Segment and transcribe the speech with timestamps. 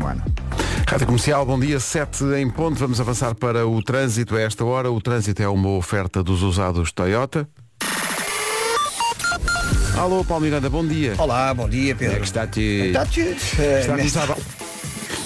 [0.00, 0.24] próximo ano.
[0.88, 2.78] Rádio Comercial, bom dia, 7 em ponto.
[2.78, 4.90] Vamos avançar para o trânsito a esta hora.
[4.90, 7.48] O trânsito é uma oferta dos usados Toyota.
[9.96, 11.14] Alô, Paulo Miranda, bom dia.
[11.18, 12.16] Olá, bom dia, Pedro.
[12.16, 12.60] É que está tudo.
[12.62, 13.36] Está tudo.
[13.98, 14.59] Está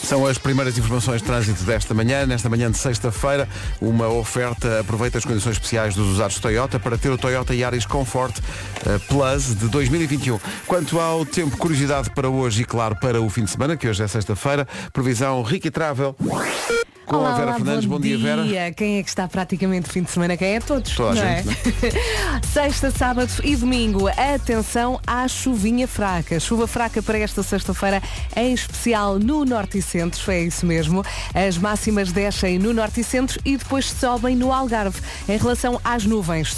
[0.04, 2.26] São as primeiras informações de trânsito desta manhã.
[2.26, 3.48] Nesta manhã de sexta-feira,
[3.80, 4.80] uma oferta.
[4.80, 8.38] Aproveita as condições especiais dos usados Toyota para ter o Toyota Yaris Comfort
[8.86, 10.38] eh, Plus de 2021.
[10.66, 14.02] Quanto ao tempo, curiosidade para hoje e, claro, para o fim de semana, que hoje
[14.02, 16.14] é sexta-feira, previsão Ricky Travel
[17.06, 17.84] com Olá, a Vera olá, Fernandes.
[17.84, 18.44] Bom, dia, Vera.
[18.72, 20.36] Quem é que está praticamente fim de semana?
[20.36, 20.94] Quem é todos?
[20.94, 22.40] Toda a gente, é?
[22.52, 24.08] Sexta, sábado e domingo.
[24.08, 26.40] Atenção à chuvinha fraca.
[26.40, 28.02] Chuva fraca para esta sexta-feira,
[28.34, 30.30] em especial no Norte e Centro.
[30.30, 31.04] É isso mesmo.
[31.34, 35.00] As máximas descem no Norte e Centro e depois sobem no Algarve.
[35.28, 36.56] Em relação às nuvens,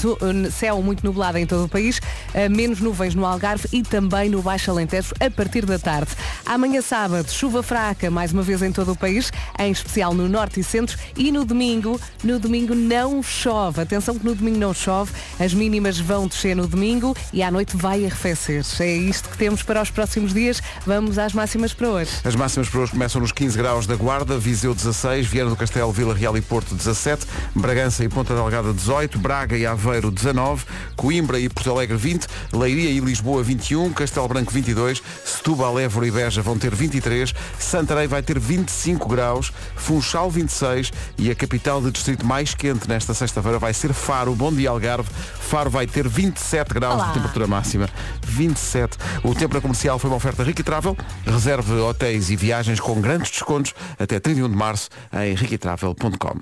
[0.52, 2.00] céu muito nublado em todo o país,
[2.32, 6.12] eh, menos nuvens no Algarve e também no Baixo Alentejo a partir da tarde.
[6.44, 10.35] Amanhã sábado, chuva fraca, mais uma vez em todo o país, em especial no Norte
[10.56, 13.80] e Centro e no domingo, no domingo não chove.
[13.80, 17.76] Atenção que no domingo não chove, as mínimas vão descer no domingo e à noite
[17.76, 18.62] vai arrefecer.
[18.80, 20.62] É isto que temos para os próximos dias.
[20.86, 22.10] Vamos às máximas para hoje.
[22.22, 25.90] As máximas para hoje começam nos 15 graus da Guarda, Viseu 16, Viana do Castelo,
[25.90, 30.64] Vila Real e Porto 17, Bragança e Ponta Delgada 18, Braga e Aveiro 19,
[30.96, 36.10] Coimbra e Porto Alegre 20, Leiria e Lisboa 21, Castelo Branco 22, Setúbal, Évora e
[36.10, 41.90] Beja vão ter 23, Santarém vai ter 25 graus, Funchal 26 e a capital de
[41.90, 44.34] distrito mais quente nesta sexta-feira vai ser Faro.
[44.34, 45.08] Bom dia Algarve.
[45.40, 47.06] Faro vai ter 27 graus Olá.
[47.08, 47.88] de temperatura máxima.
[48.22, 48.96] 27.
[49.22, 50.96] O tempo na comercial foi uma oferta Ricky Travel.
[51.24, 56.40] Reserve hotéis e viagens com grandes descontos até 31 de março em riquitravel.com.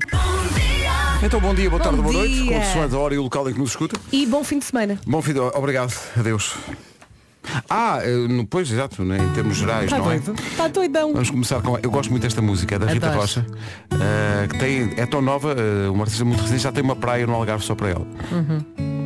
[1.23, 2.45] Então bom dia, boa Bom tarde, boa noite.
[2.47, 3.99] Consoante a hora e o local em que nos escuta.
[4.13, 4.99] E bom fim de semana.
[5.07, 5.41] Bom fim de...
[5.41, 5.95] Obrigado.
[6.19, 6.55] Adeus.
[7.69, 10.19] Ah, eh, no, pois, exato, né, em termos gerais, Está não é?
[10.19, 10.41] doido?
[10.43, 11.13] Está doidão.
[11.13, 11.79] Vamos começar com.
[11.79, 13.21] Eu gosto muito desta música, é da Rita Adoro.
[13.23, 13.47] Rocha,
[13.93, 17.27] eh, que tem, é tão nova, eh, uma artista muito recente, já tem uma praia
[17.27, 18.07] no Algarve só para ela.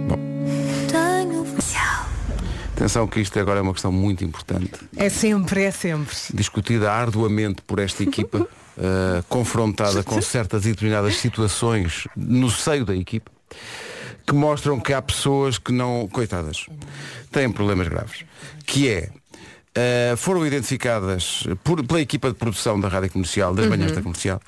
[0.09, 0.19] Bom.
[2.77, 6.15] Atenção que isto agora é uma questão muito importante, É sempre, é sempre.
[6.33, 8.47] discutida arduamente por esta equipa,
[9.29, 13.33] confrontada com certas e determinadas situações no seio da equipa,
[14.29, 16.67] que mostram que há pessoas que não, coitadas,
[17.33, 18.25] têm problemas graves.
[18.67, 19.11] Que é,
[19.75, 24.39] eh, foram identificadas por- pela equipa de produção da Rádio Comercial, das manhãs da comercial,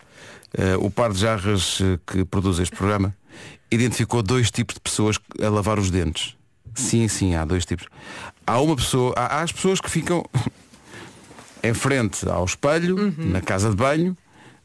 [0.52, 3.16] eh, o par de jarras eh, que produz este programa,
[3.70, 6.36] identificou dois tipos de pessoas a lavar os dentes.
[6.74, 7.86] Sim, sim, há dois tipos.
[8.46, 10.24] Há uma pessoa, há, há as pessoas que ficam
[11.62, 14.16] em frente ao espelho, na casa de banho,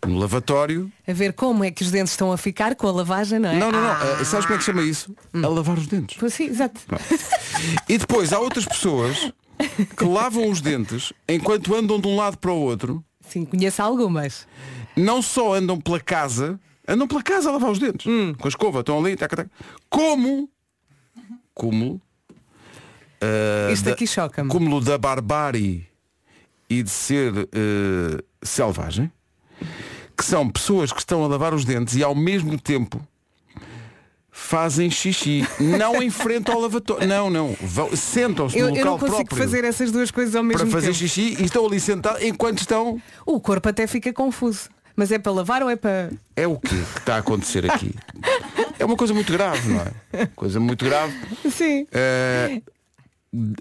[0.05, 0.91] no lavatório.
[1.07, 3.57] A ver como é que os dentes estão a ficar com a lavagem, não é?
[3.57, 3.89] Não, não, não.
[3.91, 5.16] Ah, eh, Sabes como é que chama isso?
[5.33, 6.17] A lavar os dentes.
[6.19, 6.79] pois sim, exato.
[7.89, 9.31] E depois há outras pessoas
[9.97, 14.47] que lavam os dentes enquanto andam de um lado para o outro, Sim, conheço algumas.
[14.95, 18.05] não só andam pela casa, andam pela casa a lavar os dentes.
[18.38, 19.51] Com a escova, estão ali, taca, taca,
[19.89, 20.49] como
[21.53, 22.01] cúmulo
[23.21, 24.49] eh, Isto aqui choca-me.
[24.49, 25.88] cúmulo da barbárie
[26.69, 29.09] e de ser eh, selvagem,
[30.17, 33.01] que são pessoas que estão a lavar os dentes e ao mesmo tempo
[34.31, 37.07] fazem xixi, não em frente ao lavatório.
[37.07, 37.55] Não, não.
[37.95, 40.71] Sentam-se Eu, no eu local não consigo próprio fazer essas duas coisas ao mesmo para
[40.71, 40.99] fazer tempo.
[40.99, 43.01] xixi e estão ali sentados enquanto estão.
[43.25, 44.69] O corpo até fica confuso.
[44.97, 46.09] Mas é para lavar ou é para.
[46.37, 47.93] É o quê que está a acontecer aqui?
[48.77, 49.79] É uma coisa muito grave, não
[50.13, 50.25] é?
[50.35, 51.13] Coisa muito grave.
[51.49, 51.87] Sim.
[51.93, 52.61] Eh,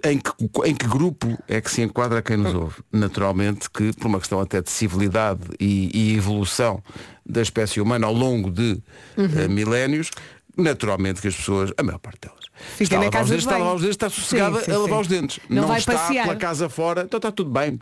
[0.03, 0.31] em, que,
[0.65, 2.75] em que grupo é que se enquadra quem nos ouve?
[2.91, 6.81] Naturalmente que, por uma questão até de civilidade e, e evolução
[7.25, 8.81] da espécie humana ao longo de
[9.17, 9.29] Uhum.
[9.37, 10.11] eh, milénios,
[10.57, 12.45] naturalmente que as pessoas, a maior parte delas,
[12.77, 14.71] Fica está, na casa dentes, de está a lavar os dentes, está sossegada Sim, sim,
[14.71, 15.01] a lavar sim.
[15.01, 15.39] os dentes.
[15.49, 16.23] Não vai está passear.
[16.25, 17.77] pela casa fora, então está tudo bem.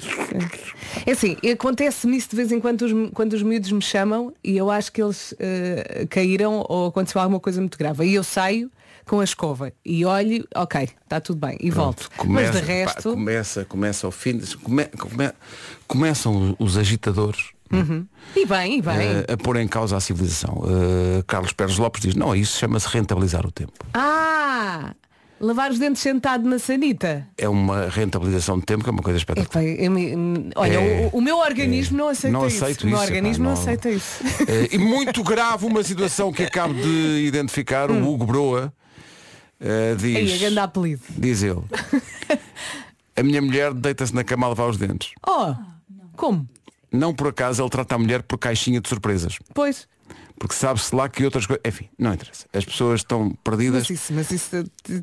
[1.06, 4.58] É assim, acontece-me isso de vez em quando os, quando os miúdos me chamam e
[4.58, 8.03] eu acho que eles eh, caíram ou aconteceu alguma coisa muito grave.
[8.03, 8.72] Aí eu saio
[9.06, 12.09] com a escova e olho, ok, está tudo bem, e volto.
[12.18, 15.31] Começa, Mas de pá, resto, começa, começa ao fim, de- come- come-
[15.88, 17.52] começam os agitadores
[18.35, 18.97] e bem, e bem.
[19.28, 20.64] eh, a pôr em causa a civilização.
[20.67, 23.73] Eh, Carlos Pérez Lopes diz, não, isso chama-se rentabilizar o tempo.
[23.94, 24.94] Ah!
[25.41, 27.28] Lavar os dentes sentado na sanita.
[27.38, 29.61] É uma rentabilização de tempo que é uma coisa espetacular.
[29.90, 32.64] Me- olha, É, o, o meu organismo não aceita não isso.
[32.64, 34.23] aceito o meu isso, organismo não não- aceita isso.
[34.47, 38.72] Eh, e muito grave uma situação que acabo de identificar, o Hugo Broa
[39.64, 41.02] eh, diz, apelido.
[41.18, 41.62] diz ele,
[43.16, 45.12] a minha mulher deita-se na cama a lavar os dentes.
[45.28, 45.56] Oh,
[46.16, 46.48] como?
[46.92, 49.40] Não por acaso ele trata a mulher por caixinha de surpresas.
[49.54, 49.88] Pois.
[50.38, 51.62] Porque sabe-se lá que outras coisas.
[51.66, 52.46] Enfim, não interessa.
[52.54, 53.88] As pessoas estão perdidas.
[53.88, 54.50] Mas isso, mas isso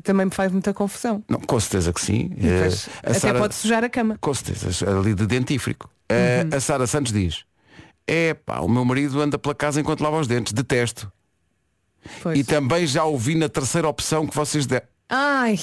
[0.03, 1.23] também me faz muita confusão.
[1.27, 2.31] Não, com certeza que sim.
[2.37, 2.69] Eh,
[3.03, 4.17] a até Sara- pode sujar a cama.
[4.21, 5.89] Com certeza, ali de dentífrico.
[6.09, 7.43] Eh, A Sara Santos diz,
[8.05, 11.11] é pá, o meu marido anda pela casa enquanto lava os dentes, detesto.
[12.21, 12.39] Pois.
[12.39, 14.85] E também já ouvi na terceira opção que vocês deram.
[15.09, 15.59] Ai.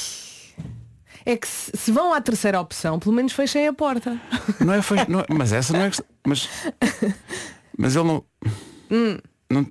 [1.26, 4.18] É que se, se vão à terceira opção, pelo menos fechem a porta.
[4.60, 5.90] Não é, fech- não é- mas essa não é
[6.26, 6.48] mas
[7.76, 8.24] mas ele não,
[8.90, 9.18] Hum.
[9.50, 9.64] não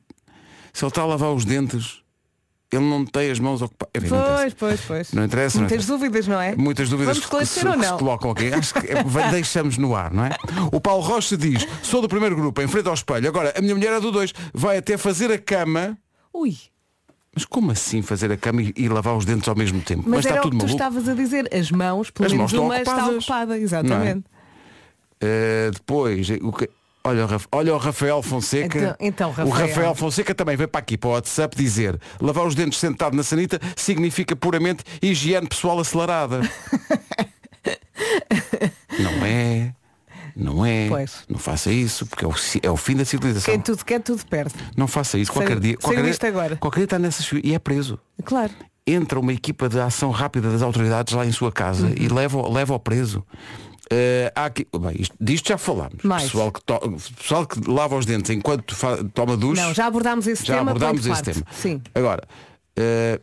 [0.74, 2.02] se ele está a lavar os dentes
[2.72, 5.12] ele não tem as mãos ocupadas não Pois, pois, pois.
[5.14, 5.94] Não interessa, não Muitas interessa.
[6.06, 6.56] dúvidas, não é?
[6.56, 7.98] Muitas dúvidas Vamos que, se, ou que se não?
[7.98, 8.54] colocam aqui.
[8.54, 10.32] Acho que é- deixamos no ar, não é?
[10.72, 13.26] O Paulo Rocha diz, sou do primeiro grupo, em frente ao espelho.
[13.30, 14.34] Agora, a minha mulher é do dois.
[14.54, 15.98] Vai até fazer a cama.
[16.40, 16.56] Ui.
[17.34, 20.04] Mas como assim fazer a cama e, e lavar os dentes ao mesmo tempo?
[20.08, 20.84] Mas, está era o tudo que tu maluco.
[20.84, 21.48] estavas a dizer.
[21.54, 23.18] As mãos, pelo As menos mãos estão uma está ocupadas.
[23.24, 23.58] ocupada.
[23.60, 24.26] Exatamente.
[25.24, 26.70] Uh, depois, o que-
[27.04, 28.78] olha, o Raf- olha o Rafael Fonseca.
[28.78, 29.68] Então- então, O Rafael.
[29.68, 33.24] Rafael Fonseca também veio para aqui para o WhatsApp dizer lavar os dentes sentado na
[33.24, 36.42] sanita significa puramente higiene pessoal acelerada.
[39.00, 39.74] não é.
[40.38, 40.88] Não é.
[40.88, 41.24] Pois.
[41.28, 43.54] Não faça isso, porque é o, é o fim da civilização.
[43.54, 44.54] Quem tudo quer, tudo perde.
[44.76, 45.32] Não faça isso.
[45.34, 45.76] Qualquer dia.
[45.78, 46.56] Qualquer dia, agora.
[46.58, 48.00] qualquer dia está nessas e é preso.
[48.24, 48.52] Claro.
[48.86, 51.94] Entra uma equipa de ação rápida das autoridades lá em sua casa Uhum.
[52.00, 53.26] e leva, leva ao preso.
[53.90, 56.04] Eh, há aqui, bem, isto, disto já falámos.
[56.04, 56.24] Mais.
[56.24, 58.76] Pessoal que, to- pessoal que lava os dentes enquanto
[59.14, 59.62] toma duche.
[59.62, 60.72] Não, já abordámos esse já tema.
[60.72, 61.44] abordámos põe de esse parte.
[61.44, 61.56] tema.
[61.58, 61.82] Sim.
[61.96, 62.24] Agora,
[62.78, 63.20] eh,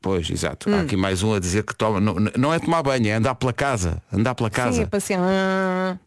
[0.00, 0.68] pois, exato.
[0.70, 0.74] Hum.
[0.74, 2.00] Há aqui mais um a dizer que toma.
[2.00, 4.02] Não, não é tomar banho, é andar pela casa.
[4.12, 4.82] Andar pela Sim, casa.
[4.82, 5.14] é para assim.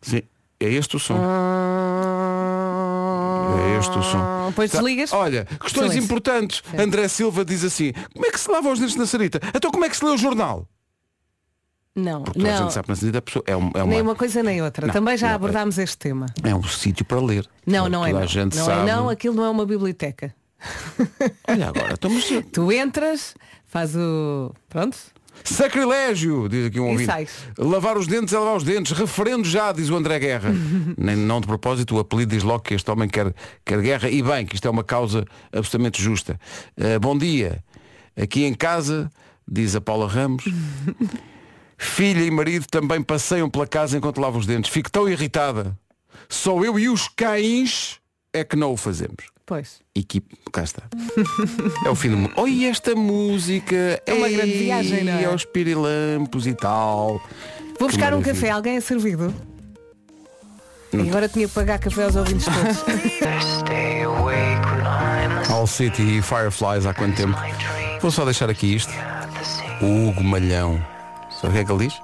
[0.01, 0.21] Sim,
[0.59, 1.17] é este o som.
[3.57, 4.47] É este o som.
[4.49, 5.13] Depois Tá, desligas.
[5.13, 6.03] Olha, questões Silêncio.
[6.03, 6.63] importantes.
[6.77, 9.39] André Silva diz assim, como é que se lava os dentes na sarita?
[9.53, 10.67] Então como é que se lê o jornal?
[11.95, 12.63] Não, Porque toda a não.
[12.63, 14.87] gente sabe na pessoa é, um- é Nem uma, uma coisa nem outra.
[14.87, 16.25] Não, Também já não, abordámos este tema.
[16.43, 17.47] é um sítio para ler.
[17.67, 18.11] Não, não é.
[18.11, 18.89] Não, gente não, sabe.
[18.89, 20.33] é, não, aquilo não é uma biblioteca.
[21.47, 22.25] Olha agora, estamos.
[22.51, 23.35] Tu entras,
[23.73, 24.53] faz o.
[24.69, 24.95] Pronto.
[25.43, 27.07] Sacrilégio, diz aqui um ouvinte.
[27.07, 27.31] sais.
[27.57, 28.91] Lavar os dentes é lavar os dentes.
[28.91, 30.51] Referendo já, diz o André Guerra.
[30.95, 33.33] Nem, não de propósito, o apelido diz logo que este homem quer,
[33.65, 34.09] quer guerra.
[34.09, 36.39] E bem, que isto é uma causa absolutamente justa.
[36.77, 37.63] Uh, bom dia.
[38.15, 39.09] Aqui em casa,
[39.47, 40.45] diz a Paula Ramos.
[41.75, 44.69] Filha e marido também passeiam pela casa enquanto lavam os dentes.
[44.69, 45.75] Fico tão irritada.
[46.29, 47.99] Só eu e os cães
[48.31, 49.32] é que não o fazemos.
[49.53, 49.81] Pois.
[49.93, 50.81] Equipe, cá está.
[51.85, 52.33] É o fim do mundo.
[52.37, 55.25] Oi, esta música É uma grande viagem, não é?
[55.25, 57.21] Aos pirilampos e tal.
[57.79, 58.49] Vou Que buscar um café.
[58.49, 59.31] Alguém é servido?
[60.91, 62.83] E agora tinha que pagar café aos ouvintes todos.
[65.51, 67.37] All City e Fireflies há quanto tempo?
[68.01, 68.91] Vou só deixar aqui isto.
[69.83, 70.83] O Hugo Malhão.
[71.29, 72.01] Sabe o que é que ele diz?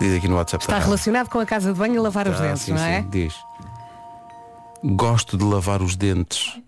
[0.00, 0.64] Diz aqui no WhatsApp.
[0.64, 3.02] Está relacionado com a casa de banho e lavar os Ah, dentes, sim, não é?
[3.02, 3.34] sim, diz.
[4.84, 6.60] Gosto de lavar os dentes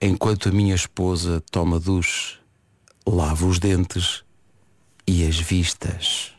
[0.00, 2.38] enquanto a minha esposa toma duche,
[3.06, 4.22] lavo os dentes
[5.06, 6.32] e as vistas.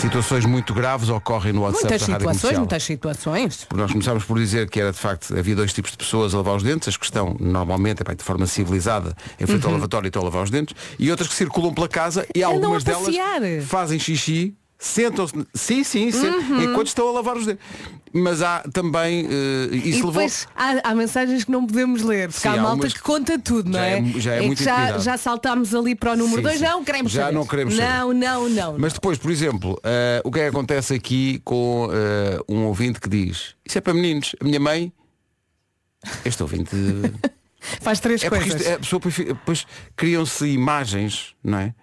[0.00, 2.60] Situações muito graves ocorrem no WhatsApp Muitas da Rádio situações, Comercial.
[2.60, 3.66] muitas situações.
[3.74, 6.56] Nós começámos por dizer que era de facto, havia dois tipos de pessoas a lavar
[6.56, 10.22] os dentes, as que estão normalmente de forma civilizada em frente ao lavatório e estão
[10.22, 13.14] a lavar os dentes, e outras que circulam pela casa e Andam algumas delas
[13.66, 16.62] fazem xixi, sentam-se, sim, sim, sim Uhum.
[16.62, 17.64] enquanto estão a lavar os dentes.
[18.12, 20.12] Mas há também, eh, isso E levou.
[20.12, 23.00] depois há, há mensagens que não podemos ler, porque Sim, há há malta umas que
[23.02, 23.98] conta tudo, não já é?
[23.98, 25.04] é- já é muito que já, intimidade.
[25.04, 26.64] já saltámos ali para o número Sim, 2, sim.
[26.64, 27.34] não queremos Já saber.
[27.34, 28.78] não queremos Não, não, não.
[28.78, 32.98] Mas depois, por exemplo, eh, o que é que acontece aqui com eh, um ouvinte
[33.00, 34.90] que diz Isso é para meninos, a minha mãe
[36.24, 36.70] Este ouvinte
[37.82, 38.60] Faz três É coisas.
[38.60, 39.66] isto, a pessoa depois
[39.96, 41.74] criam-se imagens, não é?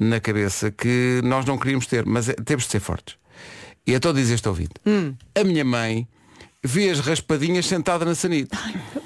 [0.00, 3.16] Na cabeça que nós não queríamos ter, mas é- temos de ser fortes.
[3.86, 5.14] E então diz este ouvinte, Hum.
[5.38, 6.08] a minha mãe
[6.64, 8.58] vê as raspadinhas sentada na sanita.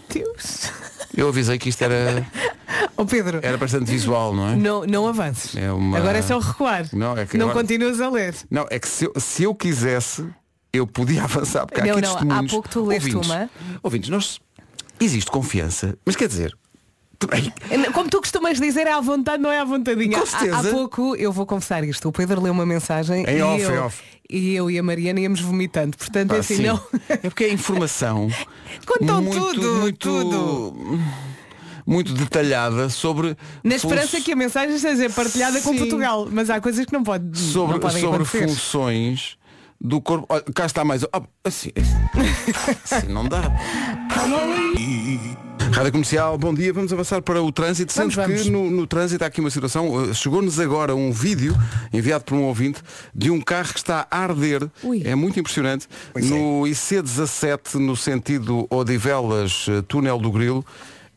[0.08, 0.70] Deus.
[1.16, 2.24] Eu avisei que isto era,
[2.96, 4.56] Ó Pedro, era bastante visual, não é?
[4.56, 5.56] não, não avances.
[5.56, 6.86] É uma- Agora é só recuar.
[6.92, 8.34] Não, é que não agora- continuas a ler.
[8.50, 10.24] Não, é que se eu, se eu quisesse,
[10.72, 13.50] eu podia avançar, porque há Não, aqui não, há pouco tu leste ouvintes, uma.
[13.82, 14.40] ouvintes, nós,
[15.00, 16.56] existe confiança, mas quer dizer,
[17.92, 20.18] Como tu costumas dizer, é à vontade, não é à vontadinha.
[20.18, 20.68] Com Há- certeza.
[20.68, 22.08] Há, pouco, eu vou confessar isto.
[22.08, 24.02] O Pedro leu uma mensagem Em e, off, eu, off.
[24.30, 25.96] e eu e a Mariana íamos vomitando.
[25.96, 26.62] Portanto, é pá, assim, sim.
[26.66, 26.80] não.
[27.08, 28.28] É porque é informação
[28.86, 31.00] Contam muito, tudo, muito, tudo.
[31.86, 35.78] muito detalhada sobre Na esperança funç- que a mensagem seja partilhada com Sim.
[35.78, 36.28] Portugal.
[36.30, 38.48] Mas há coisas que não, pode, sobre, não podem sobre acontecer.
[38.48, 39.36] funções
[39.84, 40.26] do corpo.
[40.30, 41.04] Olha, cá está mais.
[41.12, 43.42] Ah, assim, assim não dá.
[45.72, 46.72] Rádio Comercial, bom dia.
[46.72, 47.92] Vamos avançar para o trânsito.
[47.94, 48.42] Vamos, Sendo vamos.
[48.42, 49.92] que no, no trânsito há aqui uma situação.
[49.92, 51.54] uh, Chegou-nos agora um vídeo
[51.92, 52.80] enviado por um ouvinte
[53.14, 54.68] de um carro que está a arder.
[54.82, 55.02] Ui.
[55.04, 55.86] É muito impressionante.
[56.14, 60.64] no IC17, no sentido Odivelas, túnel do Grilo,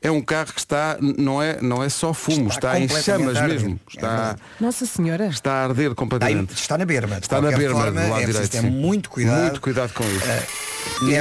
[0.02, 3.42] é um carro que está, não é, não é só fumo, está, Está em chamas
[3.42, 3.80] mesmo.
[3.88, 4.40] É Está, verdade.
[4.60, 5.26] Nossa Senhora.
[5.28, 6.54] está a arder Está, completamente.
[6.54, 7.18] está na berma.
[7.18, 8.50] Está na berma forma, do lado é direito.
[8.50, 8.70] ter sim.
[8.70, 9.42] muito cuidado.
[9.42, 10.26] Muito cuidado com isso.
[10.28, 10.48] eh,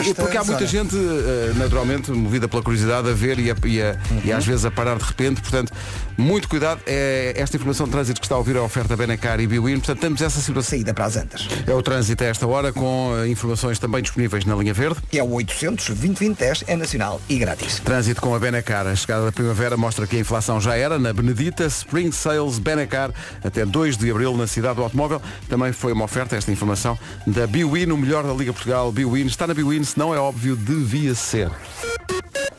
[0.08, 0.66] E- porque há muita zona.
[0.66, 4.36] gente, eh, naturalmente, movida pela curiosidade a ver e, a- e a- e Uhum.
[4.36, 5.40] às vezes a parar de repente.
[5.40, 5.72] Portanto,
[6.16, 6.80] muito cuidado.
[6.86, 9.78] É esta informação de trânsito que está a ouvir a oferta Benacar e Biwin.
[9.78, 10.66] Portanto, temos essa situação.
[10.66, 11.48] Saída para as Antas.
[11.66, 15.00] É o trânsito a esta hora com eh, informações também disponíveis na linha verde.
[15.08, 17.78] Que é o 800 2010 é nacional e grátis.
[17.80, 18.86] Trânsito com a Benacar.
[18.86, 20.98] A chegada da primavera mostra que a inflação já era.
[20.98, 23.12] Na Benedita, Spring Sales Benacar
[23.44, 25.22] até 2 de abril na cidade do automóvel.
[25.48, 28.90] Também foi uma oferta, esta informação, da Biwin, o melhor da Liga Portugal.
[28.90, 31.50] Biwin está na Biwin, se não é óbvio, devia ser.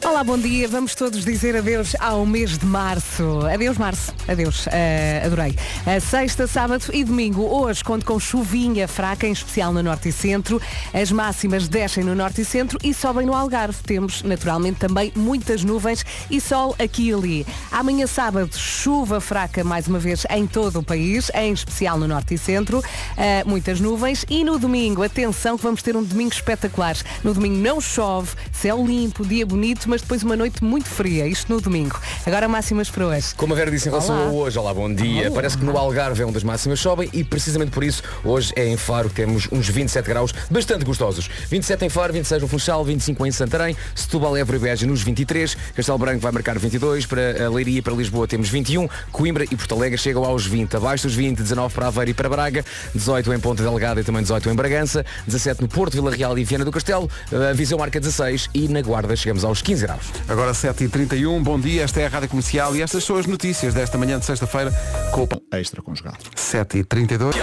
[0.06, 0.68] Olá, bom dia.
[0.68, 3.42] Vamos todos dizer adeus ao mês de março.
[3.54, 4.14] Adeus, março.
[4.28, 4.68] Adeus.
[4.68, 5.56] Eh, adorei.
[5.86, 7.44] A sexta, sábado e domingo.
[7.44, 10.62] Hoje conto com chuvinha fraca, em especial no norte e centro.
[10.94, 13.78] As máximas descem no norte e centro e sobem no Algarve.
[13.84, 17.48] Temos, naturalmente, também muitas nuvens e sol aqui e ali.
[17.72, 22.34] Amanhã, sábado, chuva fraca mais uma vez em todo o país, em especial no norte
[22.34, 22.84] e centro.
[23.16, 24.26] Eh, muitas nuvens.
[24.30, 26.96] E no domingo, atenção que vamos ter um domingo espetacular.
[27.24, 31.28] No domingo não chove, céu limpo, dia bonito, mas depois uma noite muito fria.
[31.28, 32.00] Isto no domingo.
[32.26, 33.37] Agora máximas para hoje.
[33.38, 34.26] Como a Vera disse em relação Olá.
[34.26, 35.28] a hoje, olá, bom dia.
[35.28, 35.36] Olá.
[35.36, 38.68] Parece que no Algarve é onde as máximas sobem e precisamente por isso hoje é
[38.68, 41.30] em Faro que temos uns 27 graus bastante gostosos.
[41.48, 45.56] 27 em Faro, 26 no Funchal, 25 em Santarém, Setúbal, Évora e Beja nos 23,
[45.76, 49.56] Castelo Branco vai marcar 22, para a Leiria e para Lisboa temos 21, Coimbra e
[49.56, 52.66] Porto Alegre chegam aos 20, abaixo dos 20, 19 para Aveiro e para Braga,
[52.96, 56.44] 18 em Ponta Delgada e também 18 em Bragança, 17 no Porto, Vila Real e
[56.44, 60.06] Viana do Castelo, a Viseu marca 16 e na Guarda chegamos aos 15 graus.
[60.28, 63.98] Agora 7h31, bom dia, esta é a Rádio Comercial e estas são as notícias desta
[63.98, 64.72] manhã de sexta-feira
[65.12, 66.14] com o extra conjugal.
[66.36, 67.34] 7h32.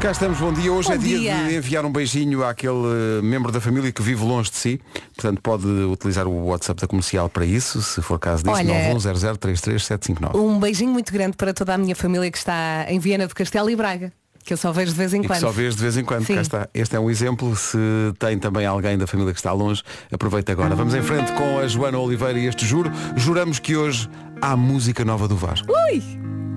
[0.00, 0.72] Cá estamos, bom dia.
[0.72, 1.44] Hoje Bom é dia, dia.
[1.48, 4.80] de enviar um beijinho àquele eh, membro da família que vive longe de si.
[5.14, 10.34] Portanto, pode utilizar o WhatsApp da comercial para isso, se for caso disso, Olha- 910033759.
[10.34, 13.70] Um beijinho muito grande para toda a minha família que está em Viena do Castelo
[13.70, 14.12] e Braga,
[14.44, 15.40] que eu só vejo de vez em quando.
[15.40, 16.34] só vês de vez em quando, Sim.
[16.34, 16.68] cá está.
[16.74, 17.54] Este é um exemplo.
[17.56, 17.78] Se
[18.18, 19.82] tem também alguém da família que está longe,
[20.12, 20.74] aproveita agora.
[20.74, 22.90] Vamos em frente com a Joana Oliveira e este juro.
[23.16, 24.08] Juramos que hoje
[24.40, 25.68] há música nova do Vasco.
[25.72, 26.02] Ui,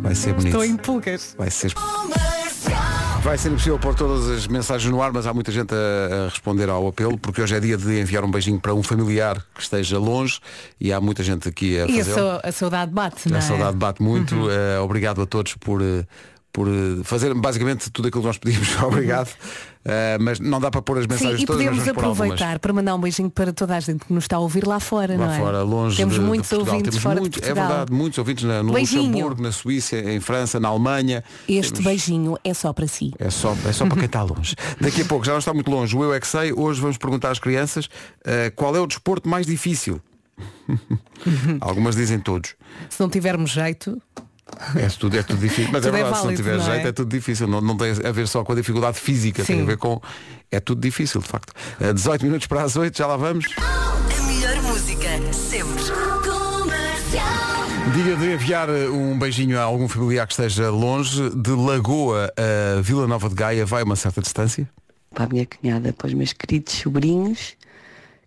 [0.02, 0.48] Vai ser bonito.
[0.48, 1.36] estou em pulgas.
[1.38, 1.74] Vai ser.
[3.24, 6.30] Vai ser impossível pôr todas as mensagens no ar, mas há muita gente a, a
[6.30, 9.62] responder ao apelo, porque hoje é dia de enviar um beijinho para um familiar que
[9.64, 10.40] esteja longe
[10.80, 12.14] e há muita gente aqui a E a, fazer.
[12.14, 13.42] sau- a saudade bate, não A é?
[13.42, 14.36] saudade bate muito.
[14.52, 16.06] Eh, obrigado a todos por, eh,
[16.56, 18.70] por eh, fazer basicamente tudo aquilo que nós pedimos.
[18.82, 19.28] obrigado.
[19.84, 22.72] Eh, mas não dá para pôr as Sim, mensagens e todas, mas podemos aproveitar para
[22.72, 25.26] mandar um beijinho para toda a gente que nos está a ouvir lá fora, Lá
[25.28, 25.38] não é?
[25.38, 26.74] fora, longe Temos de, de muitos Portugal.
[26.76, 27.68] ouvintes Temos fora muito- de É Portugal.
[27.68, 29.04] verdade, muitos ouvintes na- no Beijinho.
[29.04, 31.24] Luxemburgo, na Suíça, em França, na Alemanha.
[31.48, 33.14] Este Temos- beijinho é só para si.
[33.20, 34.56] É só, é só para quem está longe.
[34.80, 36.54] Daqui a pouco, já não está muito longe, o Eu é que sei.
[36.54, 37.90] Hoje vamos perguntar às crianças
[38.24, 40.02] eh, qual é o desporto mais difícil.
[41.62, 42.56] Algumas dizem todos.
[42.90, 44.02] Se não tivermos jeito,
[44.76, 45.70] É tudo, é tudo difícil.
[45.72, 46.72] Mas Tudo é é verdade, se não válido, tiver não é?
[46.76, 47.48] jeito é tudo difícil.
[47.48, 49.64] Não, não tem a ver só com a dificuldade física, tem Sim.
[49.64, 50.00] a ver com.
[50.52, 51.52] É tudo difícil, de facto.
[51.80, 53.46] Eh, 18 minutos para as 8, já lá vamos.
[53.58, 55.84] A melhor música sempre.
[56.24, 57.26] Comercial.
[57.94, 61.30] Dia de enviar eh, um beijinho a algum familiar que esteja longe.
[61.32, 64.70] De Lagoa a Vila Nova de Gaia vai uma certa distância.
[65.14, 67.56] para a minha cunhada, para os meus queridos sobrinhos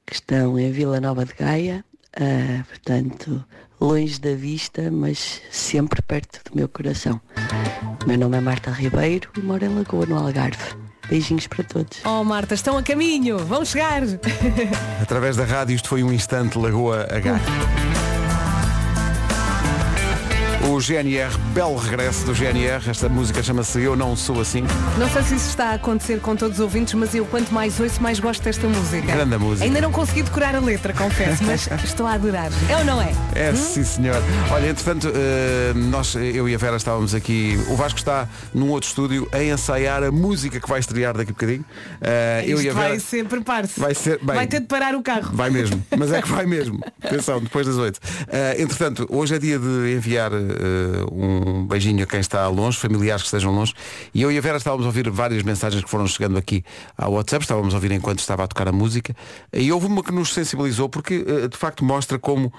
[0.07, 1.85] que estão em Vila Nova de Gaia,
[2.19, 3.45] ah, portanto,
[3.81, 7.21] longe da vista, mas sempre perto do meu coração.
[8.05, 10.77] O meu nome é Marta Ribeiro e moro em Lagoa, no Algarve.
[11.09, 12.05] Beijinhos para todos.
[12.05, 14.03] oh Marta, estão a caminho, vão chegar.
[15.01, 18.18] Através da rádio, isto foi um instante Lagoa Gaia.
[20.67, 22.91] O GNR, belo regresso do GNR.
[22.91, 24.65] Esta música chama-se Eu Não Sou Assim.
[24.99, 27.79] Não sei se isso está a acontecer com todos os ouvintes, mas eu quanto mais
[27.81, 29.07] ouço, mais gosto desta música.
[29.07, 29.65] Grande música.
[29.65, 32.51] Ainda não consegui decorar a letra, confesso, mas estou a adorar.
[32.69, 33.13] É ou não é?
[33.35, 34.17] É, sim senhor.
[34.51, 38.89] Olha, entretanto, eh, nós, eu e a Vera estávamos aqui, o Vasco está num outro
[38.89, 41.65] estúdio a ensaiar a música que vai estrear daqui a bocadinho.
[42.01, 42.89] Eh, eu e a Vera.
[42.91, 43.79] vai ser, prepare-se.
[43.81, 44.37] Vai ser- bem.
[44.37, 45.31] vai ter de parar o carro.
[45.33, 46.81] Vai mesmo, mas é que vai mesmo.
[47.03, 48.01] Atenção, depois das oito.
[48.29, 50.31] Eh, entretanto, hoje é dia de enviar
[51.11, 53.75] um beijinho a quem está longe, familiares que estejam longe.
[54.15, 56.65] E eu e a Vera estávamos a ouvir várias mensagens que foram chegando aqui
[56.97, 59.15] ao WhatsApp, estávamos a ouvir enquanto estava a tocar a música.
[59.53, 62.53] E houve uma que nos sensibilizou porque eh, de facto mostra como.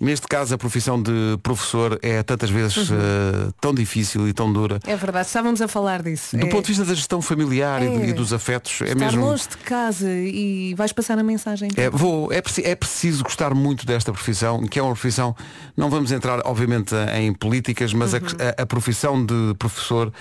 [0.00, 1.10] Neste caso, a profissão de
[1.42, 4.78] professor é tantas vezes eh, tão difícil e tão dura.
[4.86, 6.36] É verdade, estávamos a falar disso.
[6.36, 8.08] Do É- ponto de vista da gestão familiar e, É.
[8.10, 9.24] e dos afetos, é Estar mesmo.
[9.24, 11.68] longe de casa e vais passar a mensagem.
[11.76, 15.34] É, vou, é, é preciso gostar muito desta profissão, que é uma profissão,
[15.76, 20.12] não vamos entrar obviamente em políticas, mas a- a, a profissão de professor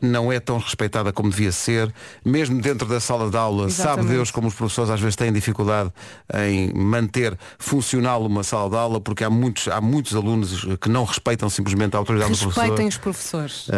[0.00, 1.92] não é tão respeitada como devia ser,
[2.24, 4.12] mesmo dentro da sala de aula, sabe Exatamente.
[4.12, 5.92] Deus como os professores às vezes têm dificuldade
[6.46, 11.04] em manter funcional uma sala de aula, porque há muitos, há muitos alunos que não
[11.04, 12.60] respeitam simplesmente a autoridade do professor.
[12.60, 13.68] Respeitem os professores.
[13.68, 13.72] Uh,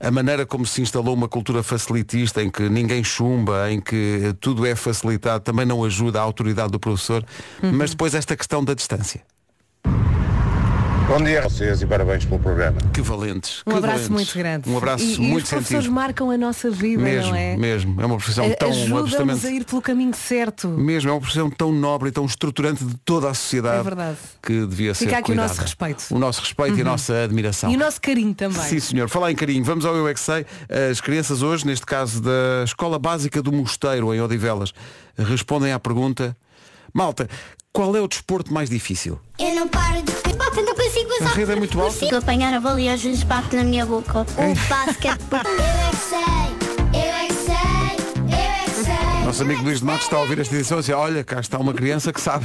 [0.00, 4.66] a maneira como se instalou uma cultura facilitista em que ninguém chumba, em que tudo
[4.66, 7.24] é facilitado, também não ajuda a autoridade do professor.
[7.62, 7.72] Uhum.
[7.72, 9.22] Mas depois esta questão da distância.
[11.08, 12.78] Bom dia a vocês e parabéns pelo programa.
[12.92, 13.62] Que valentes.
[13.64, 14.10] Um que abraço valentes.
[14.10, 14.68] muito grande.
[14.70, 15.92] Um abraço e, e muito professores sentido.
[15.92, 17.56] marcam a nossa vida, Mesmo, não é?
[17.56, 18.00] mesmo.
[18.02, 20.66] É uma profissão A- tão Ajuda-nos absolutamente- a ir pelo caminho certo.
[20.68, 24.16] Mesmo, é uma profissão tão nobre e tão estruturante de toda a sociedade É verdade.
[24.42, 25.48] que devia ser Fica aqui o cuidada.
[25.48, 26.04] nosso respeito.
[26.10, 26.90] O nosso respeito e a Uhum.
[26.90, 27.70] nossa admiração.
[27.70, 28.62] E o nosso carinho também.
[28.62, 29.08] Sim, senhor.
[29.08, 30.44] Falar em carinho, vamos ao Eu é que Sei.
[30.90, 34.72] As crianças hoje, neste caso da Escola Básica do Mosteiro, em Odivelas,
[35.16, 36.36] respondem à pergunta
[36.92, 37.28] Malta,
[37.72, 39.20] qual é o desporto mais difícil?
[39.38, 41.92] Eu não paro de bater, não consigo A rede é muito alta.
[41.92, 44.20] Consigo apanhar a bola e às vezes bate na minha boca.
[44.20, 45.40] O basquetebol.
[45.46, 46.20] Eu é que sei,
[46.92, 47.54] eu é que sei,
[48.28, 49.24] eu é que sei.
[49.24, 51.58] Nosso amigo Luís de Matos está a ouvir esta edição e diz, olha, cá está
[51.58, 52.44] uma criança que sabe.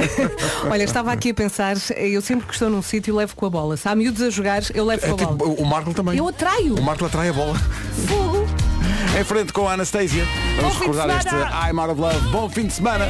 [0.70, 3.76] Olha, estava aqui a pensar, eu sempre que estou num sítio levo com a bola.
[3.76, 5.50] Se há miúdos a jogar, eu levo É com a tipo, bola.
[5.58, 6.16] o Marco também.
[6.16, 6.74] Eu atraio.
[6.76, 7.54] O Marco atrai a bola.
[8.06, 8.46] Fogo.
[9.18, 10.24] Em frente com a Anastasia.
[10.56, 11.70] Vamos Bom fim de recordar este semana.
[11.70, 12.28] I'm Out of Love.
[12.30, 13.06] Bom fim de semana.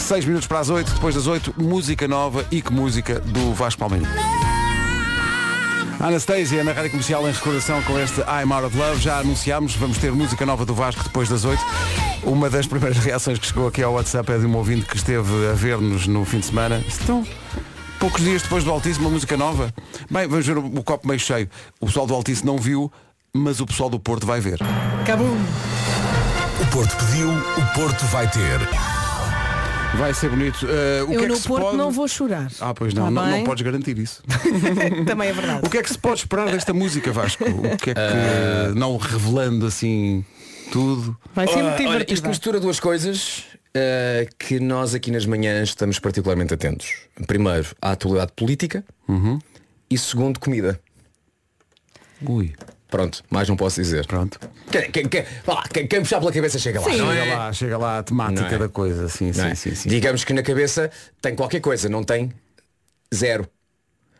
[0.00, 3.78] 6 minutos para as 8, depois das 8, música nova e que música do Vasco
[3.78, 4.08] Palmeiras.
[6.00, 9.00] Anastasia na Rádio Comercial em recordação com este I'm Out of Love.
[9.00, 11.62] Já anunciámos, vamos ter música nova do Vasco depois das 8.
[12.22, 15.30] Uma das primeiras reações que chegou aqui ao WhatsApp é de um ouvinte que esteve
[15.48, 16.82] a ver-nos no fim de semana.
[17.02, 17.24] Então,
[17.98, 19.72] poucos dias depois do Altice, uma música nova.
[20.10, 21.48] Bem, vamos ver o, o copo meio cheio.
[21.78, 22.90] O pessoal do Altice não viu,
[23.32, 24.58] mas o pessoal do Porto vai ver.
[25.02, 25.36] Acabou.
[26.60, 29.09] O Porto pediu, o Porto vai ter.
[29.96, 30.64] Vai ser bonito.
[30.64, 30.68] Uh,
[31.08, 31.76] o eu que é no que se Porto pode...
[31.76, 32.50] não vou chorar.
[32.60, 34.22] Ah, pois não, Tá não, não podes garantir isso.
[35.06, 35.60] Também é verdade.
[35.66, 37.44] O que é que se pode esperar desta música, Vasco?
[37.44, 40.24] O que é que, não revelando assim
[40.72, 41.16] tudo?
[41.34, 42.14] Vai ser muito Ah, olha, divertido.
[42.14, 43.44] isto mistura duas coisas
[43.74, 46.92] ah, que nós aqui nas manhãs estamos particularmente atentos.
[47.26, 48.84] Primeiro, à atualidade política
[49.90, 50.80] e segundo, comida.
[52.26, 52.54] Ui.
[52.90, 54.06] Pronto, mais não posso dizer.
[54.06, 54.38] Pronto.
[54.70, 56.88] Quem, quem, quem, lá, quem- quem puxar pela cabeça chega lá.
[56.88, 57.34] não Chega é?
[57.34, 58.58] lá, chega lá a temática é?
[58.58, 59.54] da coisa, sim, sim, é?
[59.54, 59.88] sim, sim.
[59.88, 60.90] Digamos que na cabeça
[61.22, 62.32] tem qualquer coisa, não tem
[63.14, 63.46] zero.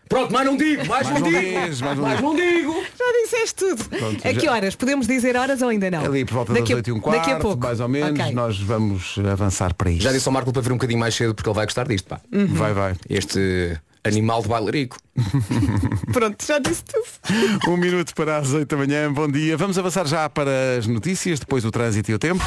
[0.08, 1.40] Pronto, mais não digo, mais, Mais não digo.
[1.60, 2.72] dizes, mais não mais não digo.
[2.98, 3.84] Já disseste tudo.
[3.88, 4.74] Pronto, a já- que horas?
[4.74, 6.04] Podemos dizer horas ou ainda não?
[6.04, 7.62] Ali por volta daqui das a, 8 e um quarto, daqui a pouco.
[7.62, 8.32] mais ou menos, Ok.
[8.34, 10.02] nós vamos avançar para isto.
[10.02, 12.06] Já disse ao Marco para vir um bocadinho mais cedo porque ele vai gostar disto,
[12.08, 12.20] pá.
[12.48, 12.94] Vai, vai.
[13.08, 14.96] Este animal de bailarico.
[16.12, 17.70] Pronto, já disse tudo.
[17.70, 19.56] Um minuto para as 8 da manhã, bom dia.
[19.56, 22.42] Vamos avançar já para as notícias, depois o trânsito e o tempo.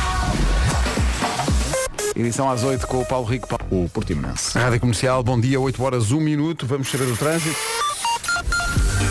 [2.16, 3.48] Edição às 8 com o Paulo Rico.
[3.72, 4.58] O Portimonense.
[4.58, 6.66] Rádio Comercial, bom dia, 8 horas, 1 minuto.
[6.66, 7.58] Vamos saber o trânsito.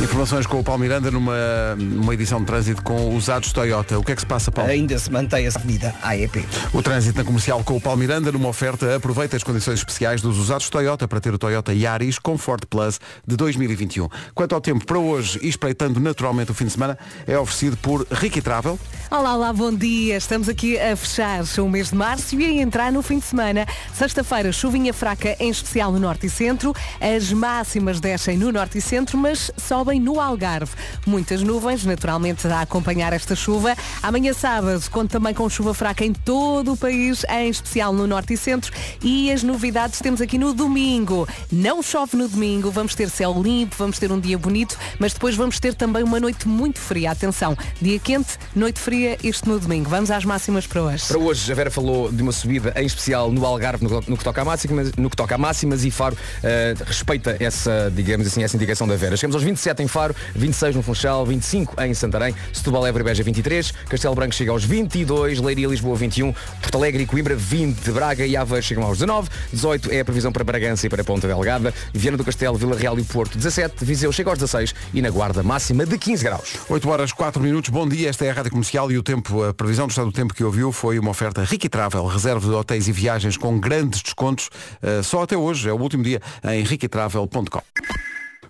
[0.00, 3.98] Informações com o Paulo Miranda numa, numa edição de trânsito com usados Toyota.
[3.98, 4.70] O que é que se passa, Paulo?
[4.70, 6.44] Ainda se mantém a medida AEP.
[6.72, 10.38] O trânsito na comercial com o Paulo Miranda numa oferta aproveita as condições especiais dos
[10.38, 14.08] usados Toyota para ter o Toyota Yaris Comfort Plus de 2021.
[14.34, 18.06] Quanto ao tempo para hoje e espreitando naturalmente o fim de semana, é oferecido por
[18.10, 18.78] Ricky Travel.
[19.14, 20.16] Olá, olá, bom dia.
[20.16, 23.66] Estamos aqui a fechar o mês de março e a entrar no fim de semana.
[23.92, 26.74] Sexta-feira, chuvinha fraca, em especial no Norte e Centro.
[26.98, 30.72] As máximas descem no Norte e Centro, mas sobem no Algarve.
[31.06, 33.76] Muitas nuvens, naturalmente, a acompanhar esta chuva.
[34.02, 38.32] Amanhã, sábado, conto também com chuva fraca em todo o país, em especial no Norte
[38.32, 38.72] e Centro.
[39.02, 41.28] E as novidades temos aqui no domingo.
[41.52, 45.36] Não chove no domingo, vamos ter céu limpo, vamos ter um dia bonito, mas depois
[45.36, 47.10] vamos ter também uma noite muito fria.
[47.10, 49.88] Atenção, dia quente, noite fria, isto no domingo.
[49.88, 51.06] Vamos às máximas para hoje.
[51.06, 54.24] Para hoje, a Vera falou de uma subida, em especial no Algarve, no, no que
[54.24, 58.42] toca a máximas, no que toca a máximas e Faro eh, respeita essa, digamos assim,
[58.42, 59.16] essa indicação da Vera.
[59.16, 63.22] Chegamos aos 27 em Faro, 26 no Funchal, 25 em Santarém, Setúbal, Évora e Beja
[63.22, 68.26] 23, Castelo Branco chega aos 22, Leiria, Lisboa 21, Porto Alegre e Coimbra 20, Braga
[68.26, 71.74] e Aveiro chegam aos 19, 18 é a previsão para Bragança e para Ponta Delgada,
[71.92, 75.42] Viana do Castelo, Vila Real e Porto 17, Viseu chega aos 16 e na Guarda
[75.42, 76.56] máxima de 15 graus.
[76.68, 79.54] 8 horas 4 minutos, bom dia, esta é a Rádio Comercial e o tempo, a
[79.54, 82.88] previsão do estado do tempo que ouviu foi uma oferta Ricky Travel, reserva de hotéis
[82.88, 84.50] e viagens com grandes descontos,
[84.82, 87.62] eh, só até hoje, é o último dia, em riquitravel.com.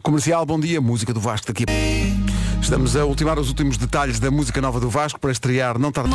[0.02, 1.64] Comercial, bom dia, música do Vasco daqui.
[2.60, 6.10] Estamos a ultimar os últimos detalhes da música nova do Vasco para estrear não tarde.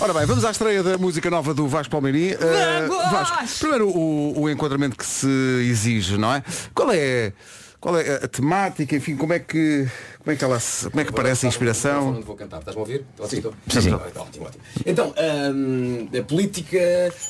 [0.00, 2.30] Ora bem, vamos à estreia da música nova do Vasco Palmeirim.
[2.30, 3.12] Eh, Vamos!
[3.12, 5.28] Vasco, primeiro o, o enquadramento que se
[5.70, 6.42] exige, não é?
[6.74, 7.32] Qual é,
[7.80, 9.88] qual é a temática, enfim, como é que,
[10.22, 12.12] como é que ela se- como é que parece a inspiração?
[12.12, 13.04] Não vou cantar, estás-me a ouvir?
[13.18, 13.92] Estou Sim, sim.
[13.92, 14.62] Ótimo, ótimo.
[14.86, 15.14] Então,
[15.54, 16.78] hum, a política,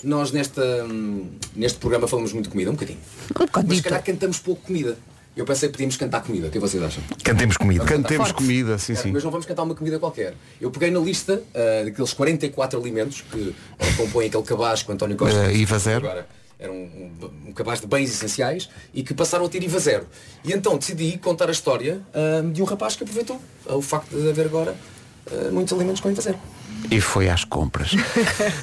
[0.04, 2.98] nós nesta, hum, neste programa falamos muito de comida, um bocadinho.
[3.30, 3.68] Um bocadinho.
[3.68, 4.96] Mas se calhar cantamos pouco comida.
[5.36, 6.48] Eu pensei que podíamos cantar comida.
[6.48, 7.02] O que vocês acham?
[7.22, 7.84] Cantemos comida.
[7.84, 8.42] Cantemos Forte.
[8.42, 9.12] comida, sim, sim.
[9.12, 10.34] Mas não vamos cantar uma comida qualquer.
[10.60, 14.92] Eu peguei na lista ah, daqueles 44 alimentos que ah, compõem aquele cabaz que o
[14.94, 16.04] António Costa Eh, IVA zero.
[16.06, 16.26] agora
[16.60, 20.06] era um, um, um cabaz de bens essenciais e que passaram a ter IVA zero.
[20.44, 24.10] E então decidi contar a história ah, de um rapaz que aproveitou ah, o facto
[24.10, 24.76] de haver agora
[25.26, 26.38] ah, muitos alimentos com IVA zero.
[26.90, 27.90] E foi às compras.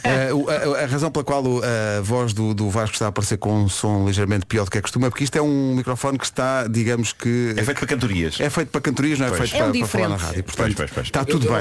[0.04, 3.10] Eh, o- a, a razão pela qual o- a voz do, do Vasco está a
[3.10, 5.76] aparecer com um som ligeiramente pior do que é costume é porque isto é um
[5.76, 7.54] microfone que está, digamos que.
[7.58, 8.40] É feito para cantorias.
[8.40, 9.50] É feito para cantorias, não é Pois.
[9.50, 10.44] feito É um para, para falar na rádio.
[10.44, 11.08] Portanto, Pois, pois, pois.
[11.08, 11.60] está tudo bem.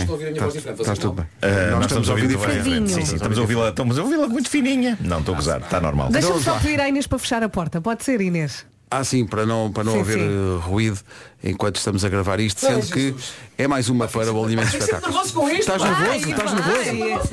[0.80, 1.26] Está, tudo bem.
[1.42, 2.90] Ah, Nós estamos a ouvir ouvindo diferente.
[2.92, 4.96] Sim, sim, estamos a ouvi-la, muito fininha.
[5.00, 6.08] Não, estou a gozar, está normal.
[6.10, 7.80] Deixa-me só pedir à Inês para fechar a porta.
[7.80, 8.64] Pode ser, Inês?
[8.88, 10.24] Ah, sim, para não, para não Sim, haver sim.
[10.24, 11.00] eh, ruído
[11.42, 13.14] enquanto estamos a gravar isto, Ai, sendo que
[13.58, 14.78] é mais uma para o alimento isto!
[14.78, 15.02] Estás
[15.82, 16.28] nervoso?
[16.30, 17.30] Estás nervoso?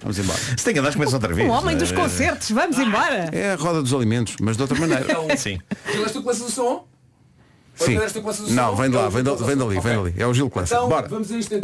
[0.00, 0.38] Vamos embora.
[0.56, 1.48] Se tem andares começa outra vez.
[1.48, 2.50] O homem dos Eh, concertos.
[2.52, 3.28] Vamos embora.
[3.32, 5.04] É a roda dos alimentos, mas de outra maneira.
[5.36, 5.58] Sim.
[5.92, 6.84] Gil, és tu que lanças o som?
[7.74, 7.98] Sim.
[7.98, 8.50] O?
[8.52, 10.14] Não, vem de lá, vem, de- vem dali, vem dali.
[10.16, 10.74] É o Gil lança.
[10.74, 11.08] Então, Bora.
[11.08, 11.54] vamos a isto.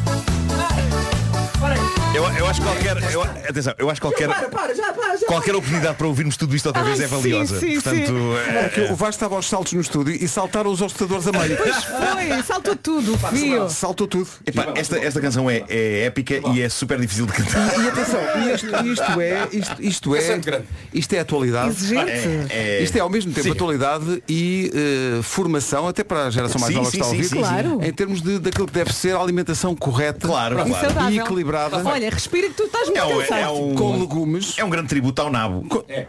[2.14, 2.96] Eu, eu acho que qualquer.
[3.12, 4.29] eu- atenção, eu acho que qualquer.
[4.29, 5.27] Para, para, já, para, já.
[5.27, 7.59] Qualquer oportunidade para ouvirmos tudo isto outra vez Ai, é valiosa.
[7.59, 8.57] sim, sim, Portanto, sim.
[8.57, 11.57] eh, Que o Vasco estava aos saltos no estúdio e saltaram os hostadores a meio.
[11.57, 13.68] Pois foi, saltou tudo, fio.
[13.70, 14.29] Saltou tudo.
[14.46, 17.81] epá, esta, esta canção é, é épica e é super difícil de cantar.
[17.81, 18.20] E atenção,
[18.55, 20.64] isto, isto é, isto, isto é, grande.
[20.92, 21.68] isto é atualidade.
[21.70, 22.11] Exigente.
[22.51, 23.53] É- Isto é ao mesmo tempo Sim.
[23.53, 27.25] atualidade e eh, formação, até para a geração mais Sim, nova que está a ouvir,
[27.25, 27.38] sim, sim.
[27.38, 27.79] Claro.
[27.83, 31.11] em termos de, daquilo que deve ser a alimentação correta Claro, E claro.
[31.11, 33.41] e equilibrada, Olha, respira que tu estás muito É um, cansado.
[33.41, 34.55] é um- com legumes.
[34.59, 35.85] é um grande tributo ao nabo.
[35.88, 36.07] É.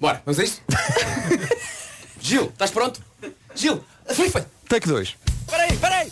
[0.00, 0.60] Bora, vamos a isto?
[2.20, 3.00] Gil, estás pronto?
[3.54, 4.46] Gil, FIFA!
[4.68, 5.16] Take 2.
[5.48, 6.08] Peraí, peraí!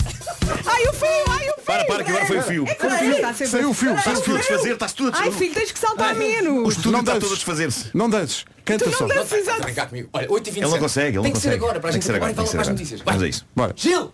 [0.67, 1.65] Ai, o fio, ai, o fio.
[1.65, 2.65] Para, para, que agora foi o fio.
[2.69, 4.49] É que o fio sempre- Saiu o fio, saiu Está-se o tudo a fio.
[4.55, 5.39] desfazer, está-se tudo a Ai, desfazer.
[5.39, 6.69] filho, tens que saltar O menos.
[6.71, 7.91] estúdio Não está todo a desfazer-se.
[7.95, 9.07] Não dantes, canta só.
[9.09, 10.09] Não, estás a brincar comigo.
[10.13, 11.65] Olha, 8 e 27 Ele não consegue, ele Tem não que ser consegue.
[11.65, 13.01] agora, para a Tem gente que ser agora, acabar e tem que falar notícias.
[13.01, 13.27] Vamos Vai.
[13.27, 13.47] a isso.
[13.57, 13.73] Bora.
[13.77, 14.13] Gil!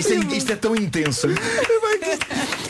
[0.00, 1.28] Isto é, isto é tão intenso.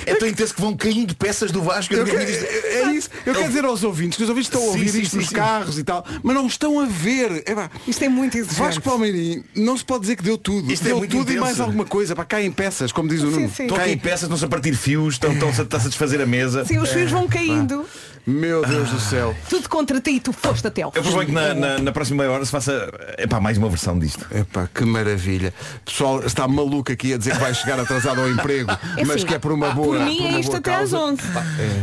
[0.07, 1.95] É tão intenso que vão caindo peças do Vasco.
[1.95, 3.09] Eu quero- é é isso.
[3.25, 5.29] Eu quero dizer aos ouvintes que os ouvintes estão a ouvir sim, isto sim, nos
[5.29, 5.35] sim.
[5.35, 7.43] carros e tal, mas não estão a ver.
[7.47, 8.61] É, pá, Isto é muito exigente.
[8.61, 10.71] Vasco Palmeirim não se pode dizer que deu tudo.
[10.73, 11.41] Isto é deu muito tudo e intenso.
[11.41, 12.15] mais alguma coisa.
[12.17, 13.47] Pá, caem peças, como diz o Nuno.
[13.47, 16.65] Estão a cair peças, estão-se a partir fios, estão, estão, está-se a desfazer a mesa.
[16.65, 17.85] Sim, os fios vão caindo.
[18.27, 19.35] Meu Deus do céu.
[19.49, 22.23] Tudo contra ti e tu foste até ao Eu proponho que na, na, na próxima
[22.23, 24.27] meia hora se faça epá, mais uma versão disto.
[24.35, 25.55] Epá, que maravilha.
[25.83, 29.17] O pessoal está maluco aqui a dizer que vai chegar atrasado ao emprego, É mas
[29.17, 29.97] assim, que é por uma boa.
[29.97, 30.99] Por mim por uma é isto boa até às causa.
[30.99, 31.23] 11.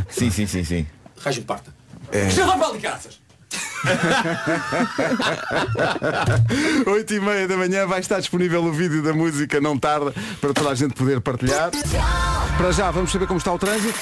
[0.09, 0.87] Sim, sim, sim, sim.
[1.19, 1.73] Raio de parta.
[2.11, 2.29] É.
[2.29, 3.27] Gil, vai para ali, caraças!
[6.85, 10.53] 8 e meia da manhã vai estar disponível o vídeo da música Não Tarda para
[10.53, 11.69] toda a gente poder partilhar.
[12.57, 13.99] Para já, vamos saber como está o trânsito.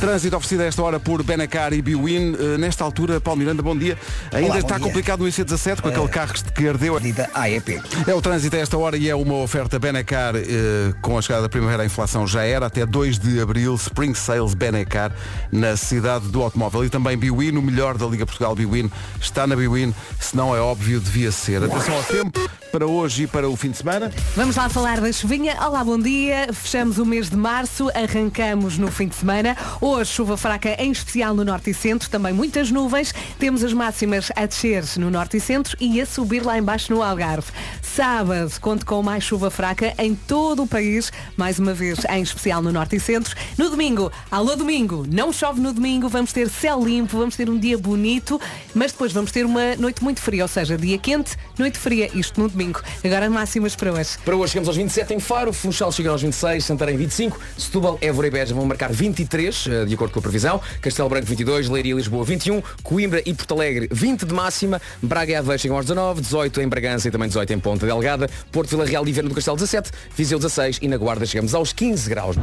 [0.00, 2.34] Trânsito oferecido a esta hora por Benacar e Biwin.
[2.34, 3.98] Eh, nesta altura, Paulo Miranda, bom dia.
[4.32, 4.86] Ainda Olá, está dia.
[4.86, 6.96] complicado no IC17 com aquele carro que ardeu.
[6.96, 7.82] Avenida AEP.
[8.06, 11.42] É o trânsito a esta hora e é uma oferta Benacar eh, com a chegada
[11.42, 15.12] da primavera a inflação já era até 2 de abril Spring Sales Benacar
[15.52, 19.54] na cidade do automóvel e também Biwin, o melhor da Liga Portugal Biwin está na
[19.54, 21.62] Biwin, se não é óbvio devia ser.
[21.62, 22.40] Atenção ao tempo
[22.72, 24.10] para hoje e para o fim de semana.
[24.34, 25.56] Vamos lá falar da chuvinha.
[25.60, 26.48] Olá, bom dia.
[26.52, 29.56] Fechamos o mês de março, arrancamos no fim de semana.
[29.80, 33.12] Hoje, chuva fraca, em especial no norte e centro, também muitas nuvens.
[33.38, 37.02] Temos as máximas a descer no norte e centro e a subir lá embaixo no
[37.02, 37.50] Algarve.
[37.82, 42.62] Sábado, conto com mais chuva fraca em todo o país, mais uma vez, em especial
[42.62, 43.36] no norte e centro.
[43.58, 47.58] No domingo, alô domingo, não chove no domingo, vamos ter céu limpo, vamos ter um
[47.58, 48.40] dia bonito,
[48.74, 52.40] mas depois vamos ter uma noite muito fria, ou seja, dia quente, noite fria, isto
[52.40, 52.80] no domingo.
[53.04, 54.18] Agora máximas para hoje.
[54.24, 58.26] Para hoje chegamos aos 27 em Faro, Funchal chega aos 26, Santarém 25, Setúbal, Évora
[58.28, 61.92] e Beja vão marcar 23, eh, de acordo com a previsão, Castelo Branco 22, Leiria
[61.92, 65.86] e Lisboa 21, Coimbra e Porto Alegre 20 de máxima, Braga e Aveiro chegam aos
[65.86, 69.28] 19, 18 em Bragança e também 18 em Ponta Delgada, Porto Vila Real e Viana
[69.28, 72.36] do Castelo 17, Viseu 16 e na Guarda chegamos aos 15 graus.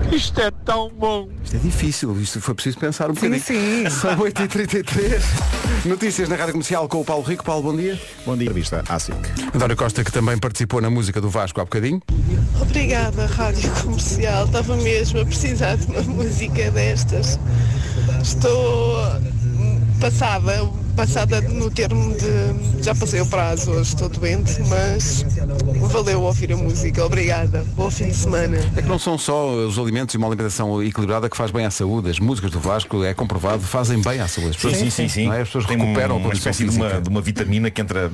[1.43, 3.41] Isto é difícil, isto foi preciso pensar um bocadinho.
[3.41, 3.89] sim.
[3.89, 5.21] São 8h33.
[5.85, 7.43] Notícias na Rádio Comercial com o Paulo Rico.
[7.43, 7.99] Paulo, bom dia.
[8.25, 8.47] Bom dia.
[8.47, 9.17] Revista ASIC.
[9.53, 12.01] António Costa, que também participou na música do Vasco há bocadinho.
[12.61, 14.45] Obrigada, Rádio Comercial.
[14.45, 17.26] Estava mesmo a precisar de uma música destas.
[18.21, 18.97] Estou
[19.99, 25.25] passada, passada no termo de já passei o prazo, hoje estou doente, mas
[25.91, 27.03] valeu ouvir a música.
[27.05, 27.65] Obrigada.
[27.75, 28.57] Bom fim de semana.
[28.75, 31.71] É que não são só os alimentos e uma alimentação equilibrada que faz bem à
[31.71, 32.09] saúde.
[32.09, 34.51] As músicas do Vasco, é comprovado, fazem bem à saúde.
[34.55, 35.31] As Sim, pessoas, sim, sim, sim.
[35.31, 35.41] é?
[35.41, 38.11] As pessoas Tem recuperam a uma espécie de uma, de uma vitamina que entra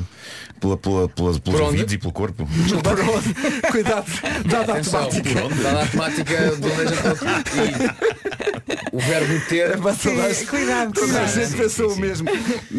[0.59, 2.47] pela, pela, pelas- pelos ouvidos e pelo corpo.
[2.47, 3.33] Por onde?
[3.71, 4.05] Cuidado,
[4.45, 5.41] dada a temática.
[5.63, 8.52] dada a temática do onde a gente
[8.91, 9.77] o verbo ter
[10.33, 12.27] Sim, cuidado, Toda a gente pensou o mesmo.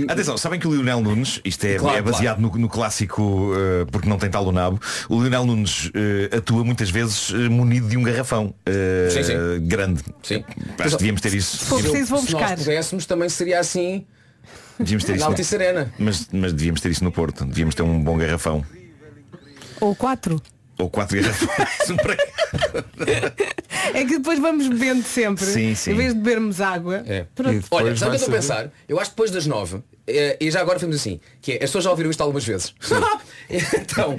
[0.09, 3.87] Atenção, sabem que o Lionel Nunes, isto é, Claro, é baseado no, no clássico eh,
[3.91, 7.89] porque não tem tal o nabo, o Lionel Nunes eh, atua muitas vezes eh, munido
[7.89, 9.67] de um garrafão eh, Sim, sim.
[9.67, 10.03] grande.
[10.23, 10.45] Sim.
[10.79, 11.59] Acho que devíamos ter isso.
[11.59, 12.51] Se for preciso, vou Se buscar.
[12.51, 14.07] nós pudéssemos também seria assim
[14.79, 15.27] Devíamos ter na isso.
[15.27, 15.93] Altice Arena.
[15.99, 17.45] Mas, mas devíamos ter isso no Porto.
[17.45, 18.65] Devíamos ter um bom garrafão.
[19.81, 20.41] Ou quatro.
[20.79, 21.91] Ou quatro garrafões.
[21.91, 23.35] um para cada.
[23.95, 25.45] É que depois vamos bebendo sempre.
[25.45, 25.93] Sim, sim.
[25.93, 27.03] Em vez de bebermos água.
[27.07, 27.27] É.
[27.35, 27.67] Pronto.
[27.71, 28.71] Olha, sabe o que eu estou a pensar?
[28.89, 31.85] Eu acho que depois das nove, e já agora fazemos assim, que é, as pessoas
[31.85, 32.75] já ouviram isto algumas vezes.
[33.51, 34.17] então,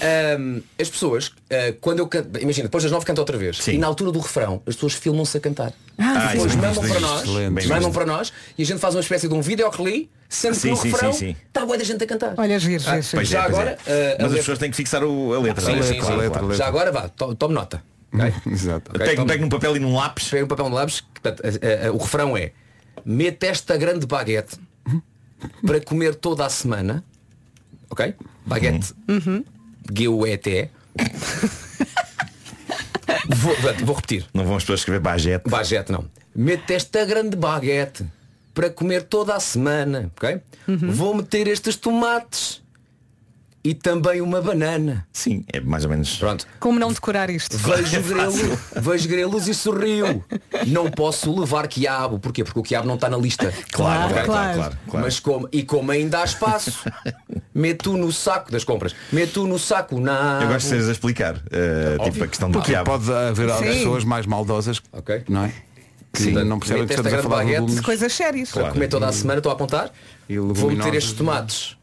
[0.00, 3.58] ahm, as pessoas, eh, quando eu canto, imagina, depois das nove canta outra vez.
[3.58, 3.72] Sim.
[3.72, 5.72] E na altura do refrão, as pessoas filmam-se a cantar.
[5.98, 7.26] Ah, isso é mandam para nós,
[7.66, 10.68] mandam para nós e a gente faz uma espécie de um videoclipe, sendo Sim, que
[10.70, 12.34] no sim, refrão está boa da gente a cantar.
[12.36, 13.16] Olha, giro, Ah, giro, giro.
[13.16, 13.92] Pois Já é, agora, é.
[13.92, 15.64] eh, a Mas as letra- pessoas têm que fixar o- a letra.
[15.64, 15.82] Sim, não é?
[15.82, 16.54] sim, Claro, letra.
[16.54, 17.82] Já agora vá, to- tome nota.
[18.14, 18.32] ok?
[18.52, 18.90] Exato.
[18.94, 20.28] Ok, Pego, tome- pego num papel e num lápis.
[20.28, 22.52] Pega um papel de lápis, que, portanto, a- a- a- o refrão é
[23.04, 24.56] Mete esta grande baguete
[25.66, 27.04] para comer toda a semana.
[27.88, 28.14] Ok?
[28.46, 28.94] Baguete.
[29.92, 30.70] G-U-E-T.
[33.28, 34.26] vou, portanto, vou repetir.
[34.32, 35.48] Não vão as pessoas escrever bagete.
[35.48, 36.04] Baguete não.
[36.34, 38.04] Mete esta grande baguete
[38.54, 40.10] para comer toda a semana.
[40.16, 40.40] Ok?
[40.66, 42.62] Vou meter estes tomates
[43.62, 45.06] e também uma banana.
[45.12, 46.16] Sim, é mais ou menos.
[46.16, 46.46] Pronto.
[46.58, 47.56] Como não decorar isto?
[47.58, 50.24] Vejo grelo, vejo grelos e sorriu.
[50.66, 52.18] Não posso levar quiabo.
[52.18, 52.42] Porquê?
[52.42, 53.52] Porque o quiabo não está na lista.
[53.70, 54.54] Claro, Claro, claro, claro, claro.
[54.56, 55.04] claro, claro.
[55.06, 56.72] Mas como, e como ainda há espaço,
[57.54, 58.94] meto no saco das compras.
[59.12, 60.40] Meto no saco na.
[60.42, 61.36] Eu gosto de seres a explicar.
[61.50, 62.90] eh, tipo a questão do Porque quiabo.
[62.90, 63.64] pode haver Sim.
[63.64, 65.24] pessoas mais maldosas, Ok.
[65.28, 65.52] não é?
[66.12, 66.32] Que Sim.
[66.44, 67.82] não percebem que estamos a grande falar de.
[67.82, 68.50] Coisas sérias.
[68.50, 69.92] Para comer toda a semana, estou a apontar.
[70.28, 71.76] E Vou meter estes tomates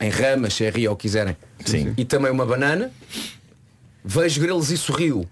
[0.00, 1.36] em ramas, cherry ou o que quiserem.
[1.64, 1.94] Sim.
[1.96, 2.90] E também uma banana.
[4.04, 5.26] Vejo grelos e sorriu.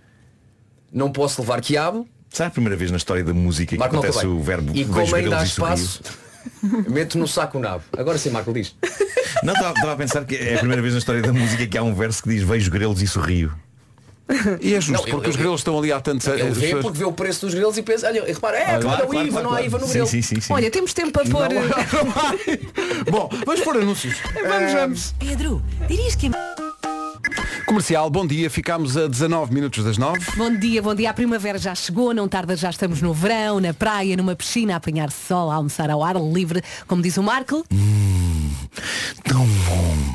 [0.92, 2.08] Não posso levar quiabo.
[2.30, 4.84] Será a primeira vez na história da música que Marco não acontece o verbo E
[4.84, 5.74] vejo como ainda há e sorrio?
[5.84, 6.02] espaço,
[6.88, 7.84] meto no saco o nabo.
[7.96, 8.74] Agora sim, Marco diz.
[9.42, 11.76] Não, estava estava a pensar que é a primeira vez na história da música que
[11.76, 13.52] há um verso que diz vejo grelos e sorrio.
[14.60, 16.58] E é justo, Não, eu- porque eu- os grelos estão ali há tantos Ele anos.
[16.58, 19.42] vê porque vê o preço dos grelos e pensa, olha, repara, é, claro, o IVA,
[19.42, 20.06] não há IVA no grelo.
[20.06, 20.52] sim, sim, sim.
[20.52, 21.48] Olha, temos tempo para pôr.
[23.10, 24.16] Bom, vamos pôr anúncios.
[24.48, 25.14] Vamos, vamos.
[25.18, 26.30] Pedro, dirias que é
[27.66, 28.50] Comercial, bom dia.
[28.50, 30.18] Ficámos a 19 minutos das 9.
[30.36, 31.10] Bom dia, bom dia.
[31.10, 34.76] A primavera já chegou, não tarda, já estamos no verão, na praia, numa piscina, a
[34.76, 37.64] apanhar sol, a almoçar ao ar livre, como diz o Marco.
[39.24, 40.11] Tão bom.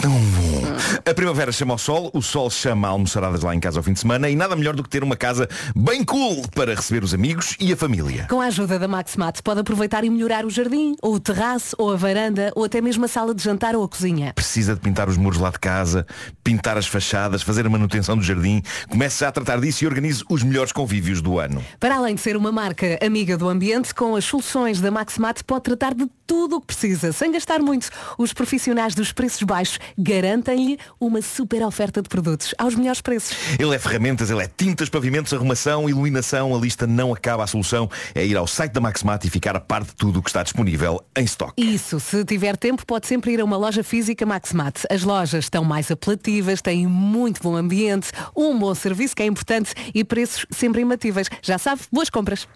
[0.00, 0.62] Tão bom.
[1.08, 3.92] A primavera chama ao sol, o sol chama a almoçaradas lá em casa ao fim
[3.92, 7.12] de semana e nada melhor do que ter uma casa bem cool para receber os
[7.12, 8.26] amigos e a família.
[8.28, 11.92] Com a ajuda da Maximat pode aproveitar e melhorar o jardim, ou o terraço, ou
[11.92, 14.32] a varanda, ou até mesmo a sala de jantar ou a cozinha.
[14.34, 16.06] Precisa de pintar os muros lá de casa,
[16.42, 18.62] pintar as fachadas, fazer a manutenção do jardim.
[18.88, 21.64] Comece já a tratar disso e organize os melhores convívios do ano.
[21.78, 25.64] Para além de ser uma marca amiga do ambiente, com as soluções da Maximat pode
[25.64, 27.88] tratar de tudo o que precisa, sem gastar muito.
[28.18, 29.57] Os profissionais dos preços baixos
[29.98, 33.36] garantem-lhe uma super oferta de produtos aos melhores preços.
[33.58, 36.54] Ele é ferramentas, ele é tintas, pavimentos, arrumação, iluminação.
[36.54, 37.44] A lista não acaba.
[37.44, 40.22] A solução é ir ao site da Maximat e ficar a par de tudo o
[40.22, 41.52] que está disponível em stock.
[41.56, 44.84] Isso, se tiver tempo, pode sempre ir a uma loja física Maximat.
[44.90, 49.72] As lojas estão mais apelativas, têm muito bom ambiente, um bom serviço que é importante
[49.94, 51.28] e preços sempre imbatíveis.
[51.42, 52.46] Já sabe, boas compras.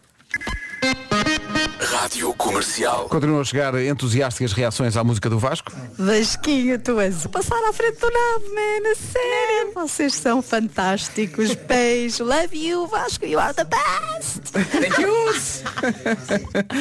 [1.81, 3.09] Rádio Comercial.
[3.09, 5.73] Continuam a chegar entusiásticas reações à música do Vasco.
[5.97, 9.73] Vasquinho, tu és o passar à frente do nabo, man, a sério.
[9.75, 11.55] Vocês são fantásticos.
[11.67, 14.53] Beijo, love you, Vasco, you are the best.
[14.53, 15.13] Thank you!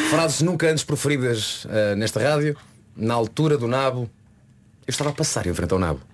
[0.10, 2.58] Frases nunca antes proferidas eh, nesta rádio,
[2.96, 4.10] na altura do nabo.
[4.88, 6.11] Eu estava a passar em frente ao nabo.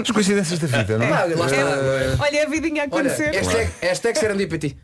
[0.00, 1.12] As coincidências da vida, não é?
[1.12, 2.24] Ah, lá está.
[2.24, 3.34] Olha a vidinha a Olha, acontecer.
[3.34, 4.76] hashtag, hashtag serendipity.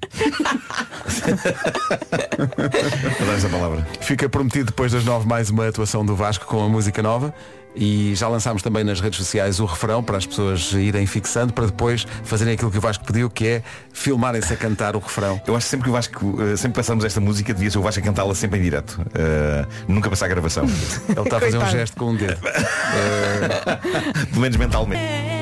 [3.20, 3.86] Adoro essa palavra.
[4.00, 7.34] Fica prometido depois das nove mais uma atuação do Vasco com a música nova.
[7.76, 11.66] E já lançámos também nas redes sociais o refrão para as pessoas irem fixando para
[11.66, 13.62] depois fazerem aquilo que o Vasco pediu, que é
[13.92, 15.40] filmarem-se a cantar o refrão.
[15.46, 17.78] Eu acho que sempre que o Vasco, eh, sempre que passamos esta música, devia ser
[17.78, 19.00] o Vasco a cantá-la sempre em direto.
[19.14, 20.64] Eh, nunca passar a gravação.
[20.64, 22.40] Ele está a fazer um gesto com um dedo.
[24.30, 25.35] Pelo menos mentalmente.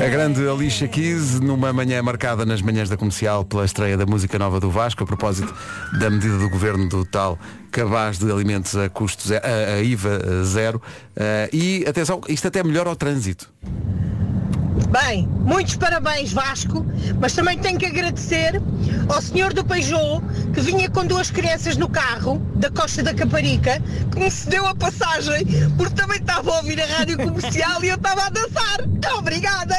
[0.00, 4.38] A grande Alicia Keys, numa manhã marcada nas manhãs da comercial pela estreia da música
[4.38, 5.54] nova do Vasco, a propósito
[5.98, 7.38] da medida do governo do tal
[7.70, 10.82] cabaz de alimentos a custo zero, a, IVA zero.
[11.52, 13.48] E atenção, isto até melhora o trânsito.
[14.90, 16.84] Bem, muitos parabéns Vasco,
[17.20, 18.60] mas também tenho que agradecer
[19.08, 23.80] ao senhor do Peugeot que vinha com duas crianças no carro da Costa da Caparica
[24.10, 27.96] que me cedeu a passagem porque também estava a ouvir a rádio comercial e eu
[27.96, 28.80] estava a dançar.
[29.18, 29.76] Obrigada!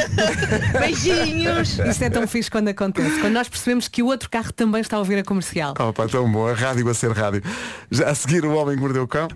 [0.78, 1.78] Beijinhos!
[1.78, 3.20] Isto é tão fixe quando acontece.
[3.20, 5.74] Quando nós percebemos que o outro carro também está a ouvir a comercial.
[5.74, 7.42] Pá, tão bom, a rádio a ser rádio.
[7.90, 9.28] Já a seguir o Homem que Mordeu o Cão.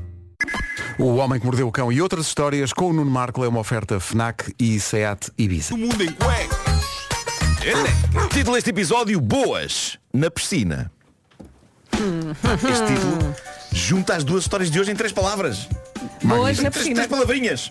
[1.02, 3.58] O Homem que Mordeu o Cão e outras histórias com o Nuno Marco é uma
[3.58, 5.74] oferta FNAC e SEAT Ibiza.
[5.74, 6.58] O mundo em cuecas.
[8.32, 10.90] Título deste episódio, Boas na piscina.
[11.92, 13.34] Este título
[13.72, 15.68] junta as duas histórias de hoje em três palavras.
[16.22, 16.94] Boas na Três- piscina.
[16.94, 17.70] Três palavrinhas.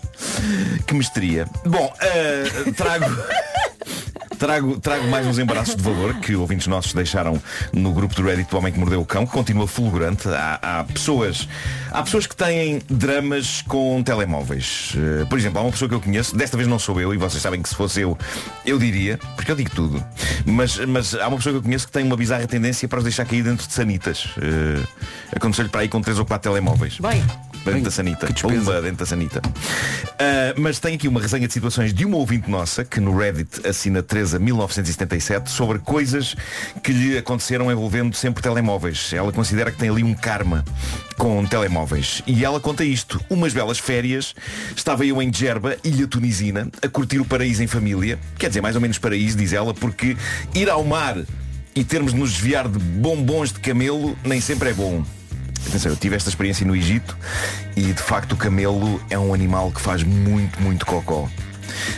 [0.86, 1.46] Que misteria.
[1.66, 2.44] Bom, eh,
[2.76, 3.06] trago.
[4.42, 7.40] Trago, trago mais uns embaraços de valor que ouvintes nossos deixaram
[7.72, 10.28] no grupo do Reddit do Homem que Mordeu o Cão, que continua fulgurante.
[10.28, 11.48] Há, há pessoas,
[11.92, 14.94] há pessoas que têm dramas com telemóveis.
[14.96, 17.16] Eh, por exemplo, há uma pessoa que eu conheço, desta vez não sou eu, e
[17.16, 18.18] vocês sabem que se fosse eu,
[18.66, 20.04] eu diria, porque eu digo tudo.
[20.44, 23.04] Mas, mas há uma pessoa que eu conheço que tem uma bizarra tendência para os
[23.04, 24.24] deixar cair dentro de sanitas.
[24.38, 24.84] Uh,
[25.36, 26.98] Aconteceu-lhe para aí com três ou quatro telemóveis.
[26.98, 27.22] Bem.
[27.64, 28.26] Dentro da sanita.
[28.26, 29.40] Pumba, dentro da sanita.
[30.18, 33.66] Ah, mas tem aqui uma resenha de situações de uma ouvinte nossa, que no Reddit
[33.66, 36.34] assina Teresa 1977, sobre coisas
[36.82, 39.12] que lhe aconteceram envolvendo sempre telemóveis.
[39.12, 40.64] Ela considera que tem ali um karma
[41.16, 42.22] com telemóveis.
[42.26, 43.20] E ela conta isto.
[43.30, 44.34] Umas belas férias,
[44.76, 48.18] estava eu em Djerba, ilha tunisina, a curtir o paraíso em família.
[48.38, 50.16] Quer dizer, mais ou menos paraíso, diz ela, porque
[50.54, 51.16] ir ao mar
[51.74, 55.04] e termos de nos desviar de bombons de camelo nem sempre é bom.
[55.84, 57.16] Eu tive esta experiência no Egito
[57.76, 61.28] e de facto o camelo é um animal que faz muito, muito cocó.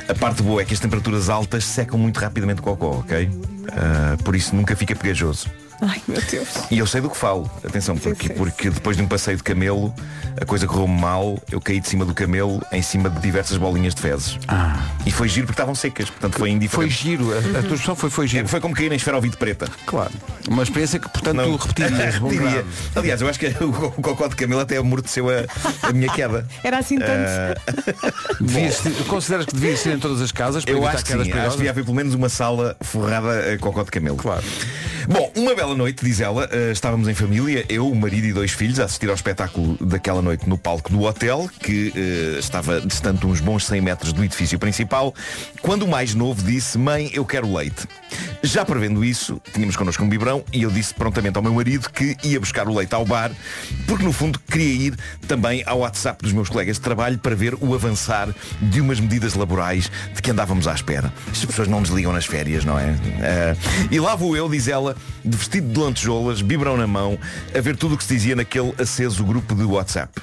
[0.08, 3.28] A parte boa é que as temperaturas altas secam muito rapidamente o cocó, ok?
[3.72, 5.48] Ah, por isso nunca fica pegajoso.
[5.80, 6.48] Ai, meu Deus.
[6.70, 9.94] E eu sei do que falo, atenção, porque, porque depois de um passeio de camelo,
[10.40, 13.94] a coisa correu-me mal, eu caí de cima do camelo em cima de diversas bolinhas
[13.94, 14.38] de fezes.
[15.04, 16.94] E foi giro porque estavam secas, portanto foi indiferente.
[16.94, 18.48] Foi giro, a, a tua expressão foi, foi giro.
[18.48, 19.68] Foi como cair na esfera ouvido preta.
[19.86, 20.10] Claro.
[20.48, 22.14] Uma experiência que, portanto, tu repetirias.
[22.20, 22.64] Repetiria.
[22.94, 25.44] Aliás, eu acho que o, o cocó de camelo até amorteceu a,
[25.88, 26.46] a minha queda.
[26.64, 27.10] Era assim tanto.
[27.12, 27.54] Ah,
[28.40, 31.18] Devias ter- consideras que devias ser em todas as casas para eu acho que sim,
[31.20, 34.16] acho que devia haver pelo menos uma sala forrada a cocó de camelo.
[34.16, 34.42] Claro.
[35.06, 38.52] Bom, uma bela noite, diz ela, eh, estávamos em família, eu, o marido e dois
[38.52, 43.26] filhos, a assistir ao espetáculo daquela noite no palco do hotel, que eh, estava distante
[43.26, 45.14] uns bons 100 metros do edifício principal,
[45.60, 47.86] quando o mais novo disse, mãe, eu quero leite.
[48.42, 52.16] Já prevendo isso, tínhamos connosco um biberão e eu disse prontamente ao meu marido que
[52.22, 53.30] ia buscar o leite ao bar,
[53.86, 54.94] porque no fundo queria ir
[55.26, 58.28] também ao WhatsApp dos meus colegas de trabalho para ver o avançar
[58.60, 61.12] de umas medidas laborais de que andávamos à espera.
[61.26, 62.94] Estas pessoas não desligam nas férias, não é?
[63.20, 63.56] Ah,
[63.90, 64.93] e lá vou eu, diz ela,
[65.24, 67.18] de vestido de lantejoulas, biberão na mão,
[67.56, 70.20] a ver tudo o que se dizia naquele aceso grupo de WhatsApp.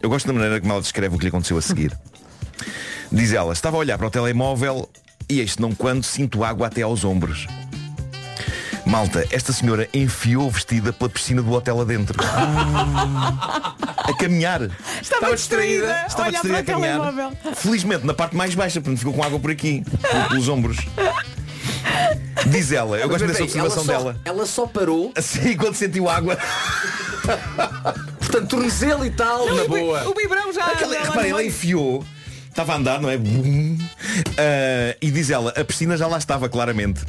[0.00, 1.96] Eu gosto da maneira como ela descreve o que lhe aconteceu a seguir.
[3.10, 4.88] Diz ela, estava a olhar para o telemóvel
[5.28, 7.46] e este não quando sinto água até aos ombros.
[8.88, 12.18] Malta, esta senhora enfiou vestida pela piscina do hotel adentro.
[12.22, 14.70] A caminhar.
[15.02, 16.06] Estava distraída.
[16.06, 16.98] Estava distraída a caminhar.
[16.98, 17.54] telemóvel.
[17.54, 19.84] Felizmente na parte mais baixa, portanto ficou com água por aqui,
[20.30, 20.78] pelos ombros.
[22.46, 24.20] Diz ela, eu gosto dessa observação ela só, dela.
[24.24, 26.38] Ela só parou, Assim, quando sentiu água.
[28.18, 30.08] portanto, tornozelo e tal, na boa.
[30.08, 30.66] O biberão já.
[30.66, 32.04] Aquela, já repara, ela enfiou,
[32.48, 33.16] estava a andar, não é?
[34.36, 37.00] Ah, e diz ela, a piscina já lá estava claramente.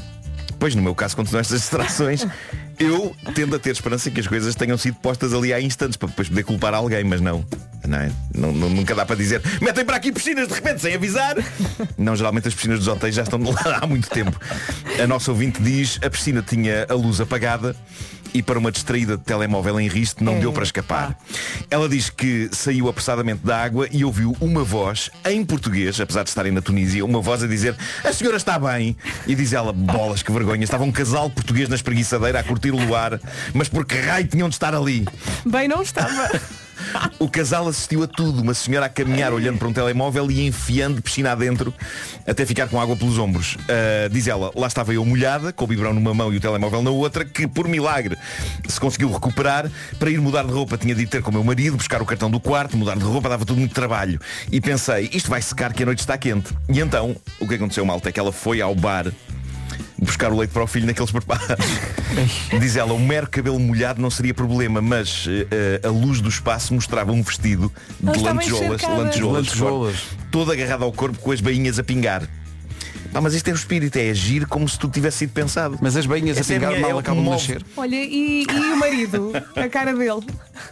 [0.60, 2.26] Pois no meu caso, quando são estas distrações,
[2.78, 6.10] eu tendo a ter esperança que as coisas tenham sido postas ali há instantes para
[6.10, 7.46] depois poder culpar alguém, mas não.
[7.88, 8.12] Não é?
[8.36, 11.36] Não- não- nunca dá para dizer metem para aqui piscinas de repente sem avisar.
[11.98, 14.38] Não, geralmente as piscinas dos hotéis já estão lá há muito tempo.
[15.02, 17.76] A nossa ouvinte diz a piscina tinha a luz apagada
[18.34, 21.18] e para uma distraída de telemóvel em risco não deu para escapar.
[21.70, 26.30] Ela diz que saiu apressadamente da água e ouviu uma voz em português, apesar de
[26.30, 28.96] estarem na Tunísia, uma voz a dizer a senhora está bem.
[29.28, 30.64] E diz ela, bolas, que vergonha.
[30.64, 33.20] Estava um casal português na espreguiçadeira a curtir o luar,
[33.54, 35.06] mas por que raio tinham de estar ali?
[35.46, 36.30] Bem, não estava.
[37.20, 41.02] O casal assistiu a tudo, uma senhora a caminhar olhando para um telemóvel e enfiando
[41.02, 41.74] piscina adentro
[42.26, 43.58] até ficar com água pelos ombros.
[43.68, 46.82] Ah, diz ela, lá estava eu molhada, com o biberão numa mão e o telemóvel
[46.82, 48.18] na outra, que por milagre
[48.68, 49.70] se conseguiu recuperar.
[49.98, 52.06] Para ir mudar de roupa tinha de ir ter com o meu marido, buscar o
[52.06, 54.20] cartão do quarto, mudar de roupa, dava tudo muito trabalho.
[54.52, 56.54] E pensei, isto vai secar que a noite está quente.
[56.70, 59.12] E então, o que aconteceu, malta, é que ela foi ao bar
[60.02, 61.48] buscar o leite para o filho naqueles preparos.
[62.60, 66.74] Diz ela, o mero cabelo molhado não seria problema, mas eh, a luz do espaço
[66.74, 69.96] mostrava um vestido de lantejoulas, lantejoulas, Lantejoulas.
[70.32, 72.24] todo agarrado ao corpo com as bainhas a pingar.
[73.12, 75.78] Pá, mas este é o espírito, é agir como se tudo tivesse sido pensado.
[75.82, 77.66] Mas as bainhas a Essa é pingar minha- mal é acabam de nascer.
[77.76, 79.32] Olha, e, e o marido?
[79.56, 80.22] A cara dele.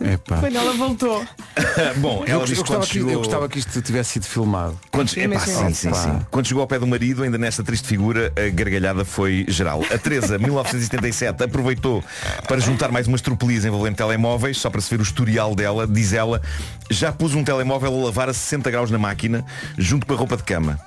[0.02, 0.38] Epá.
[0.40, 1.26] Quando ela voltou.
[1.98, 3.12] Bom, Eu, ela disse eu que quando gostava que, chegou...
[3.12, 4.80] eu gostava que isto tivesse sido filmado.
[4.92, 5.94] Quando, Sim, epá, sim, sim.
[5.94, 6.20] sim.
[6.30, 9.82] Quando chegou ao pé do marido, ainda nesta triste figura, a gargalhada foi geral.
[9.92, 12.04] A Teresa, 1977, aproveitou
[12.48, 16.14] para juntar mais umas tropelias envolvendo telemóveis, só para se ver o historial dela, diz
[16.14, 16.42] ela,
[16.90, 19.44] já pus um telemóvel a lavar a 60 graus na máquina,
[19.78, 20.80] junto com a roupa de cama.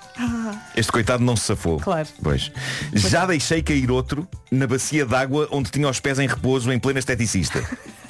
[0.77, 1.79] Este coitado não se safou.
[1.79, 2.09] Claro.
[2.23, 2.51] Pois.
[2.93, 6.99] Já deixei cair outro na bacia d'água onde tinha os pés em repouso em plena
[6.99, 7.63] esteticista.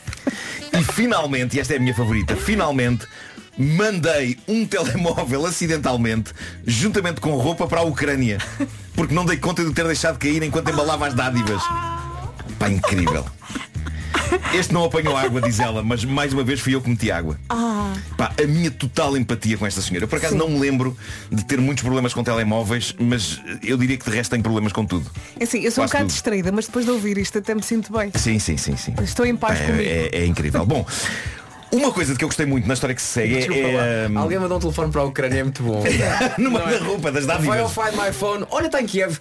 [0.72, 3.04] E finalmente, e esta é a minha favorita, finalmente
[3.58, 6.32] mandei um telemóvel acidentalmente,
[6.66, 8.38] juntamente com roupa para a Ucrânia.
[8.94, 11.62] Porque não dei conta de ter deixado cair enquanto embalava as dádivas.
[12.58, 13.24] Pá, incrível.
[14.54, 17.38] Este não apanhou água, diz ela, mas mais uma vez fui eu que meti água.
[18.16, 20.04] Pá, a minha total empatia com esta senhora.
[20.04, 20.96] Eu por acaso não me lembro
[21.30, 24.84] de ter muitos problemas com telemóveis, mas eu diria que de resto tenho problemas com
[24.84, 25.10] tudo.
[25.38, 26.12] É assim, eu sou um Quase bocado tudo.
[26.12, 28.10] distraída, mas depois de ouvir isto até me sinto bem.
[28.14, 28.94] Sim, sim, sim, sim.
[29.02, 29.82] Estou em paz É, comigo.
[29.88, 30.64] é- é incrível.
[30.66, 30.84] Bom,
[31.72, 33.76] uma coisa de que eu gostei muito na história que se segue Desculpa é.
[33.76, 33.82] lá.
[33.84, 35.82] é, Alguém mandou um telefone para a Ucrânia, é muito bom.
[36.38, 36.78] Numa é?
[36.78, 37.72] roupa das Vai ao dádivas.
[37.72, 38.44] Find My Phone.
[38.50, 39.18] Olha, está em Kiev.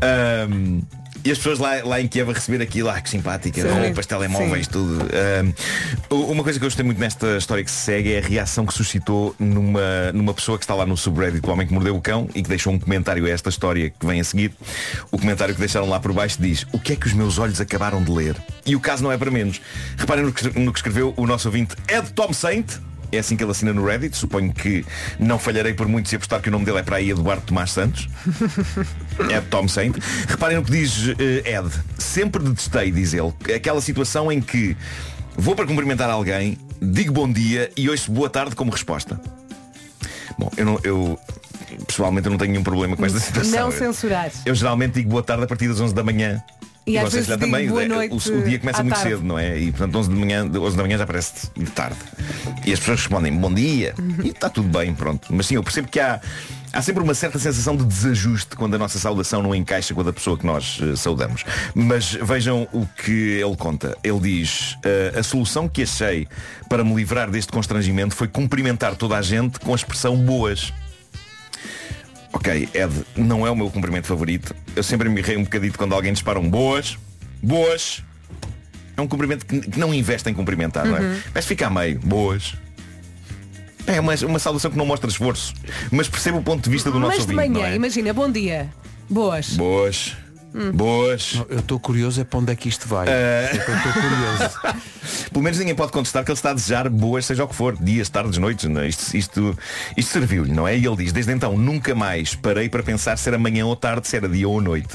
[0.00, 0.80] Ahm,
[1.24, 3.68] e as pessoas lá, lá em Kiev a receber aquilo, ah, que simpática, Sim.
[3.68, 4.72] roupas, telemóveis, Sim.
[4.72, 5.08] tudo.
[6.10, 8.74] Uma coisa que eu gostei muito nesta história que se segue é a reação que
[8.74, 12.28] suscitou numa, numa pessoa que está lá no subreddit do Homem que Mordeu o Cão
[12.34, 14.52] e que deixou um comentário a esta história que vem a seguir.
[15.10, 17.60] O comentário que deixaram lá por baixo diz O que é que os meus olhos
[17.60, 18.36] acabaram de ler?
[18.66, 19.60] E o caso não é para menos.
[19.96, 22.66] Reparem no que, no que escreveu o nosso ouvinte Ed Tom Saint.
[23.14, 24.16] É assim que ele assina no Reddit.
[24.16, 24.84] Suponho que
[25.18, 27.70] não falharei por muito se apostar que o nome dele é para aí Eduardo Tomás
[27.72, 28.08] Santos.
[29.30, 29.96] É Tom Saint.
[30.28, 31.70] Reparem no que diz eh, Ed.
[31.98, 34.76] Sempre detestei, diz ele, aquela situação em que
[35.36, 39.20] vou para cumprimentar alguém, digo bom dia e ouço boa tarde como resposta.
[40.38, 40.80] Bom, eu não.
[40.82, 41.18] Eu,
[41.86, 43.52] pessoalmente eu não tenho nenhum problema com esta situação.
[43.52, 44.30] Não Eu- censurar.
[44.44, 46.42] eu geralmente digo boa tarde a partir das 11 da manhã.
[46.86, 49.10] E às vocês vezes digo boa eh, noite o, o dia começa muito tarde.
[49.10, 49.58] cedo, não é?
[49.58, 51.96] E portanto 11 da manhã, 11 da manhã já parece de tarde.
[52.66, 55.28] E as pessoas respondem bom dia e está tudo bem, pronto.
[55.30, 56.20] Mas sim, eu percebo que há,
[56.72, 60.04] há sempre uma certa sensação de desajuste quando a nossa saudação não encaixa com a
[60.04, 61.42] da pessoa que nós eh, saudamos.
[61.74, 63.96] Mas vejam o que ele conta.
[64.04, 66.28] Ele diz, "Eh, a solução que achei
[66.68, 70.70] para me livrar deste constrangimento foi cumprimentar toda a gente com a expressão boas.
[72.34, 74.54] Ok, Ed, não é o meu cumprimento favorito.
[74.74, 76.98] Eu sempre me rirei um bocadito quando alguém dispara um boas.
[77.40, 78.02] Boas.
[78.96, 81.00] É um cumprimento que, que não investe em cumprimentar, não é?
[81.00, 81.20] Uhum.
[81.32, 82.00] Mas fica a meio.
[82.00, 82.54] Boas.
[83.86, 85.54] É uma, uma saudação que não mostra esforço.
[85.92, 87.76] Mas percebo o ponto de vista do nosso Mas de ouvinte, manhã, é?
[87.76, 88.68] imagina, bom dia.
[89.08, 89.50] Boas.
[89.50, 90.16] Boas.
[90.54, 90.70] Hum.
[90.72, 91.42] Boas.
[91.48, 93.08] Eu estou curioso é para onde é que isto vai.
[93.08, 94.80] Eh, É estou curioso.
[95.32, 97.76] Pelo menos ninguém pode contestar que ele está a desejar boas, seja o que for,
[97.76, 98.64] dias, tardes, noites.
[98.70, 98.86] Não é?
[98.88, 99.58] Isto, isto,
[99.96, 100.76] isto serviu-lhe, não é?
[100.78, 104.06] E ele diz, desde então nunca mais parei para pensar se era manhã ou tarde,
[104.06, 104.94] se era dia ou noite.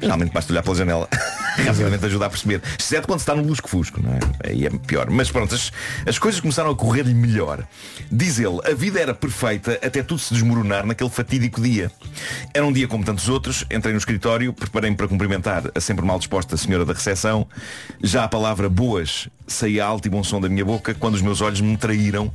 [0.00, 1.08] Realmente basta olhar pela janela.
[1.56, 2.62] Rapidamente ajuda a perceber.
[2.78, 4.18] Exceto quando está no lusco-fusco, não é?
[4.48, 5.10] Aí é pior.
[5.10, 5.70] Mas pronto, as,
[6.06, 7.66] as coisas começaram a correr-lhe melhor.
[8.10, 11.90] Diz ele, a vida era perfeita até tudo se desmoronar naquele fatídico dia.
[12.54, 16.18] Era um dia como tantos outros, entrei no escritório, preparei-me para cumprimentar a sempre mal
[16.18, 17.46] disposta senhora da recepção.
[18.02, 21.40] Já a palavra boas saía alto e bom som da minha boca quando os meus
[21.40, 22.32] olhos me traíram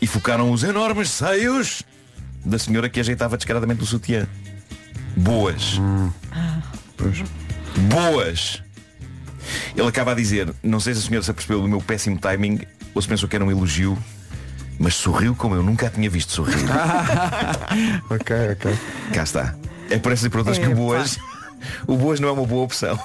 [0.00, 1.82] e focaram os enormes seios
[2.44, 4.26] da senhora que ajeitava descaradamente o sutiã.
[5.16, 5.78] Boas.
[7.88, 8.62] Boas.
[9.76, 12.60] Ele acaba a dizer, não sei se a senhora se apercebeu do meu péssimo timing
[12.94, 13.96] ou se pensou que era um elogio,
[14.78, 16.56] mas sorriu como eu nunca a tinha visto sorrir.
[18.10, 18.78] ok, ok.
[19.12, 19.54] Cá está.
[19.88, 20.76] É por essas e por outras que o Epá.
[20.80, 21.18] Boas.
[21.86, 22.98] O Boas não é uma boa opção.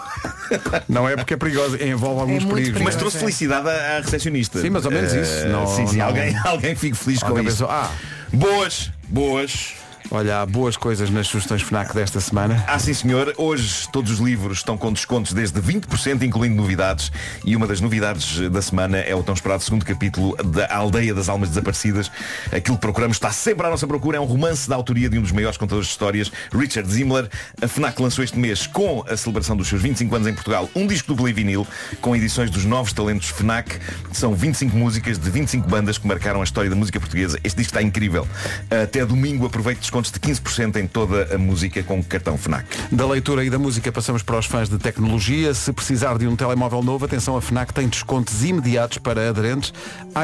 [0.87, 2.81] Não é porque é perigoso, envolve alguns muito perigos.
[2.81, 4.61] Mas trouxe felicidade à, à recepcionista.
[4.61, 5.47] Sim, mais ou menos Eh, isso.
[5.47, 7.65] Não- sim, sim, não- Alguém, alguém fique feliz com Alguém isso.
[7.65, 7.91] pensou, ah,
[8.31, 9.73] Boas, boas.
[10.11, 12.63] Olha, há boas coisas nas sugestões FNAC desta semana.
[12.67, 13.33] Ah, sim senhor.
[13.37, 17.11] Hoje todos os livros estão com descontos desde 20%, incluindo novidades.
[17.43, 21.27] E uma das novidades da semana é o tão esperado segundo capítulo da Aldeia das
[21.27, 22.11] Almas Desaparecidas.
[22.51, 24.17] Aquilo que procuramos está sempre à nossa procura.
[24.17, 27.27] É um romance da autoria de um dos maiores contadores de histórias, Richard Zimmler.
[27.61, 30.85] A FNAC lançou este mês, com a celebração dos seus 25 anos em Portugal, um
[30.85, 31.67] disco duplo em vinil,
[31.99, 33.79] com edições dos novos talentos FNAC.
[34.13, 37.39] São 25 músicas de 25 bandas que marcaram a história da música portuguesa.
[37.43, 38.27] Este disco está incrível.
[38.69, 42.65] Até domingo aproveite descontos de 15% em toda a música com cartão FNAC.
[42.91, 45.53] Da leitura e da música passamos para os fãs de tecnologia.
[45.53, 49.73] Se precisar de um telemóvel novo, atenção, a FNAC tem descontos imediatos para aderentes.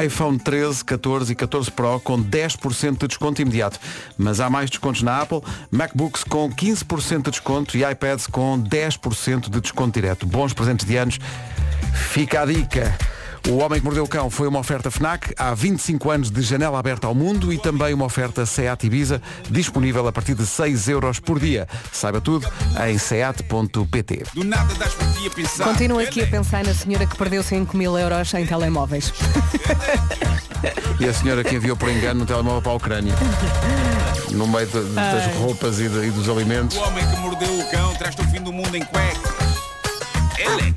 [0.04, 3.78] iPhone 13, 14 e 14 Pro com 10% de desconto imediato.
[4.18, 9.48] Mas há mais descontos na Apple, MacBooks com 15% de desconto e iPads com 10%
[9.48, 10.26] de desconto direto.
[10.26, 11.18] Bons presentes de anos.
[11.94, 13.11] Fica a dica.
[13.48, 16.78] O Homem que Mordeu o Cão foi uma oferta FNAC, há 25 anos de janela
[16.78, 19.20] aberta ao mundo e também uma oferta SEAT Ibiza,
[19.50, 21.66] disponível a partir de 6 euros por dia.
[21.92, 22.48] Saiba tudo
[22.88, 24.22] em seat.pt.
[24.34, 25.64] Do nada das por ti a pensar.
[25.64, 29.12] Continuo aqui a pensar na senhora que perdeu 5 mil euros em telemóveis.
[31.00, 33.14] E a senhora que enviou por engano um telemóvel para a Ucrânia.
[34.30, 35.34] No meio de- das Ai.
[35.38, 36.76] roupas e, de- e dos alimentos.
[36.76, 39.20] O homem que mordeu o cão traz-te o fim do mundo em cuecas.
[40.38, 40.74] Ele.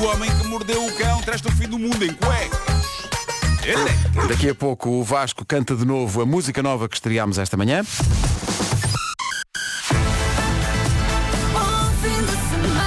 [0.00, 2.58] O homem que mordeu o cão traz-te o fim do mundo em cuecas.
[3.62, 4.28] Ele.
[4.28, 7.82] Daqui a pouco o Vasco canta de novo a música nova que estreámos esta manhã.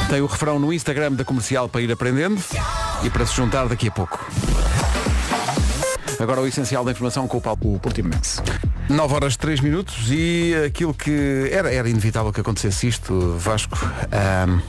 [0.10, 2.42] Tem o refrão no Instagram da comercial para ir aprendendo
[3.04, 4.26] e para se juntar daqui a pouco.
[6.20, 8.42] Agora o essencial da informação com o Paulo Portimonense.
[8.90, 13.78] 9 horas 3 minutos e aquilo que era, era inevitável que acontecesse isto, Vasco.
[14.12, 14.60] ahm,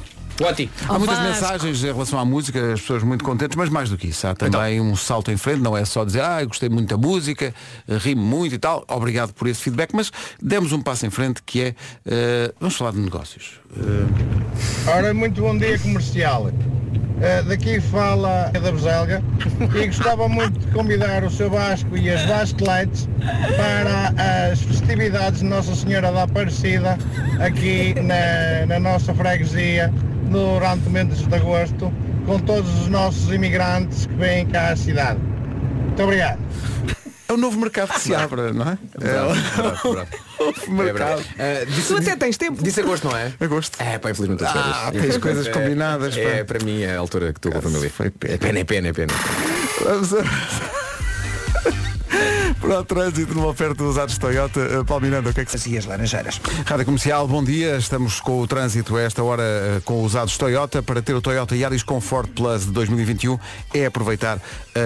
[0.43, 0.71] Ótimo.
[0.89, 1.33] Há Oh, muitas Vasco.
[1.33, 4.35] mensagens em relação à música, as pessoas muito contentes, mas mais do que isso, há
[4.35, 4.91] também Então.
[4.91, 7.55] um salto em frente, não é só dizer, ah, eu gostei muito da música,
[7.89, 10.11] rimo muito e tal, obrigado por esse feedback, mas
[10.43, 11.75] demos um passo em frente que é,
[12.07, 13.61] eh, vamos falar de negócios.
[13.77, 16.51] Eh, Ora, muito bom dia comercial.
[17.21, 19.23] Eh, daqui fala da Beselga
[19.81, 23.09] e gostava muito de convidar o seu Vasco e as Vasclites
[23.57, 26.99] para as festividades de Nossa Senhora da Aparecida
[27.41, 29.93] aqui na, na nossa freguesia
[30.35, 31.93] durante o mês de agosto
[32.27, 35.21] com todos os nossos imigrantes que vêm cá à cidade.
[35.21, 36.41] Muito obrigado.
[37.29, 38.79] é o novo mercado que se abre, não é?
[38.99, 41.23] Bravo, É o mercado.
[41.39, 42.61] Ah, disse, Tu até tens tempo.
[42.63, 43.33] disse agosto, não é?
[43.39, 43.81] Agosto.
[43.81, 47.33] É, pá, infelizmente as Ah, tens coisas É, combinadas, É, para mim é a altura
[47.33, 47.89] que estou com a família.
[47.91, 48.35] Foi pena.
[48.35, 49.13] É pena, é pena, é pena.
[49.85, 50.17] Vamos a...
[52.75, 55.57] Para o trânsito numa oferta dos usados Toyota, Eh, Paulo Miranda, o que é que
[55.57, 55.79] se...
[55.79, 56.41] As laranjeiras.
[56.67, 57.77] Rádio Comercial, bom dia.
[57.77, 60.83] Estamos com o trânsito a esta hora eh, com os usados Toyota.
[60.83, 63.39] Para ter o Toyota Yaris Comfort Plus de 2021
[63.73, 64.41] é aproveitar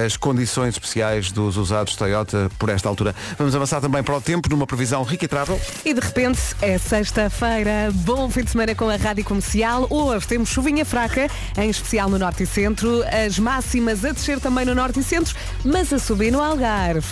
[0.05, 3.15] as condições especiais dos usados Toyota por esta altura.
[3.39, 5.59] Vamos avançar também para o tempo numa previsão rica e travel.
[5.83, 7.91] E de repente é sexta-feira.
[7.95, 9.87] Bom fim de semana com a Rádio Comercial.
[9.89, 13.03] Hoje temos chuvinha fraca, em especial no Norte e Centro.
[13.27, 15.35] As máximas a descer também no Norte e Centro,
[15.65, 17.07] mas a subir no Algarve.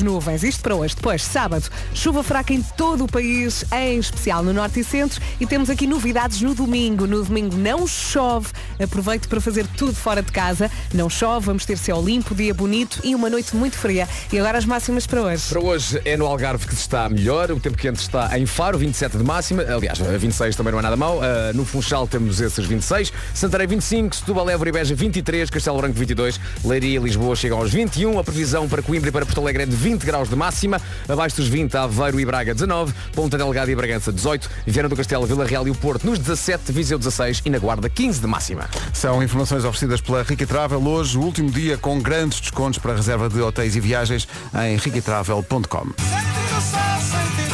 [0.00, 0.42] Nuvens.
[0.42, 0.94] Isto para hoje.
[0.94, 5.20] Depois, sábado, chuva fraca em todo o país, em especial no Norte e Centro.
[5.40, 7.06] E temos aqui novidades no domingo.
[7.06, 8.48] No domingo não chove.
[8.82, 10.70] Aproveito para fazer tudo fora de casa.
[10.94, 14.08] Não chove, vamos ter céu limpo, dia bonito e uma noite muito fria.
[14.32, 15.42] E agora as máximas para hoje.
[15.48, 19.18] Para hoje é no Algarve que está melhor, o tempo quente está em Faro, 27
[19.18, 22.64] de máxima, aliás, a 26 também não é nada mau, Ah, no Funchal temos esses
[22.66, 27.58] 26, Santarém 25, Setúbal, Évora e Beja 23, Castelo Branco 22, Leiria e Lisboa chegam
[27.58, 30.36] aos 21, a previsão para Coimbra e para Porto Alegre é de 20 graus de
[30.36, 34.96] máxima, abaixo dos 20 Aveiro e Braga 19, Ponta Delgada e Bragança 18, Viana do
[34.96, 38.26] Castelo, Vila Real e o Porto nos 17, Viseu 16 e na Guarda 15 de
[38.26, 38.68] máxima.
[38.92, 40.82] São informações oferecidas pela Rica Travel.
[40.86, 44.28] Hoje, o último dia com grandes descontos para reserva de hotéis e viagens
[44.66, 45.92] em riquitravel.com.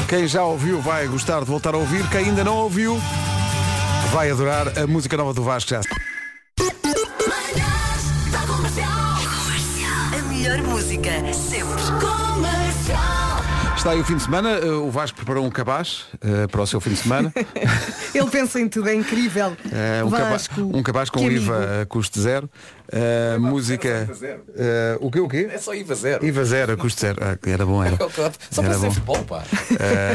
[0.09, 2.09] Quem já ouviu vai gostar de voltar a ouvir.
[2.09, 3.01] Quem ainda não ouviu
[4.13, 5.81] vai adorar a música nova do Vasco já.
[10.49, 11.83] Melhor música sempre.
[13.77, 14.51] Está aí o fim de semana.
[14.53, 17.31] eh, O Vasco preparou um cabaz eh, para o seu fim de semana.
[18.15, 19.55] Ele pensa em tudo, é incrível.
[19.71, 22.49] Eh, um, Vasco, um cabaz com IVA a custo zero.
[22.91, 24.09] Eh, música.
[24.57, 25.21] eh, o quê?
[25.21, 25.49] O quê?
[25.53, 26.25] É só IVA zero.
[26.27, 27.19] IVA zero, a custo zero.
[27.21, 27.99] Ah, era bom, era.
[28.51, 29.23] Só Era para ser bom.
[29.25, 29.43] pá.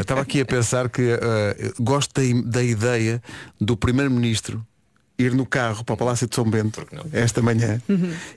[0.00, 1.16] Estava aqui a pensar que
[1.78, 3.22] gosto da, da ideia
[3.60, 4.60] do Primeiro-Ministro
[5.16, 7.80] ir no carro para o Palácio de São Bento esta manhã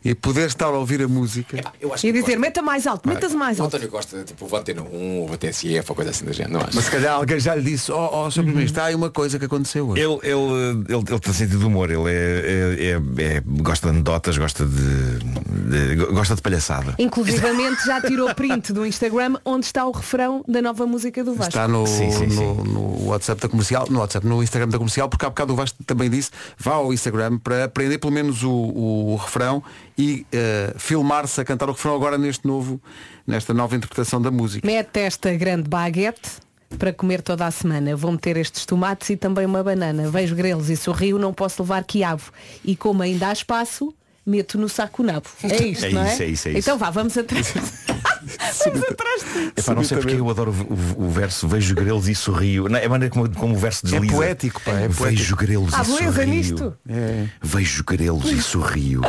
[0.05, 1.59] e poder estar a ouvir a música.
[1.81, 3.75] Eu acho E dizer, meta mais alto, metas mais o alto.
[3.75, 6.75] António Costa, tipo, o Vantena 1, o VTSF, ou coisa assim da gente, não acho?
[6.75, 8.35] Mas se calhar alguém já lhe disse, ó oh, oh, Sr.
[8.41, 10.01] Primeiro-Ministro, há aí uma coisa que aconteceu hoje.
[10.03, 13.93] Ele, ele, ele, ele tem sentido de humor, ele é, é- é- é- gosta de
[13.95, 16.93] anedotas, gosta de, de- gosta de palhaçada.
[16.99, 21.49] Inclusivamente já tirou print do Instagram onde está o refrão da nova música do Vasco.
[21.49, 25.09] Está no, Sim, sim, no, no WhatsApp da comercial, no WhatsApp, no Instagram da comercial,
[25.09, 26.29] porque há bocado o Vasco também disse,
[26.67, 29.63] vá ao Instagram para aprender pelo menos o, o refrão
[29.97, 32.81] e eh, filmar-se a cantar o refrão agora neste novo,
[33.25, 34.67] nesta nova interpretação da música.
[34.67, 36.29] Mete esta grande baguete
[36.77, 37.95] para comer toda a semana.
[37.95, 40.09] Vou meter estes tomates e também uma banana.
[40.09, 42.23] Vejo grelos e sorrio, não posso levar quiabo.
[42.65, 43.93] E como ainda há espaço,
[44.25, 45.27] meto no saco o nabo.
[45.43, 46.11] É isto, É não é?
[46.13, 46.59] isso, é isso, é isso.
[46.59, 47.53] Então vá, vamos atrás.
[48.65, 49.51] vamos atrás disso.
[49.55, 50.73] Epá, não sei porque eu adoro o,
[51.03, 52.67] o- o verso Vejo grelos e sorrio.
[52.67, 54.13] Não, é a maneira como, como o verso desliza.
[54.15, 55.35] poético, pá, é Vejo poético.
[55.37, 56.25] grelos Há e sorrio.
[56.27, 56.77] nisto.
[56.89, 59.01] É Vejo grelos e sorrio.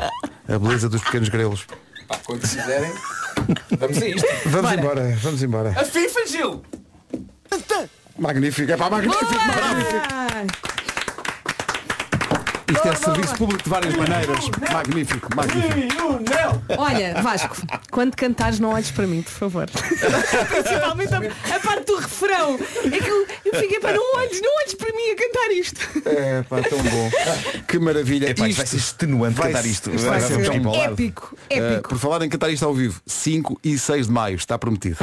[0.48, 1.66] a beleza dos pequenos grelos.
[2.08, 2.92] Pá, quando quiserem,
[3.78, 4.26] vamos a isto.
[4.46, 4.74] Vamos Bora.
[4.80, 5.70] embora, vamos embora.
[5.70, 6.62] A FIFA, Gil!
[8.18, 10.87] Magnífico, é pá, magnífico, magnífico.
[12.70, 14.44] Isto é serviço público de várias maneiras.
[14.72, 16.20] Magnífico, magnífico.
[16.76, 17.56] Olha, Vasco,
[17.90, 19.66] quando cantares não olhes para mim, por favor.
[19.70, 22.58] Principalmente a, a parte do refrão.
[22.84, 25.80] É que eu, eu fiquei para não olhes, não olhes para mim a cantar isto.
[26.08, 27.10] É pá, tão bom.
[27.66, 28.30] Que maravilha.
[28.30, 29.90] Epá, isto vai ser extenuante cantar isto.
[29.90, 30.92] Isto vai ser tão para o lado.
[30.92, 31.88] Épico, Uh, épico.
[31.88, 34.98] por falar em cantar isto ao vivo, 5 e 6 de maio, está prometido.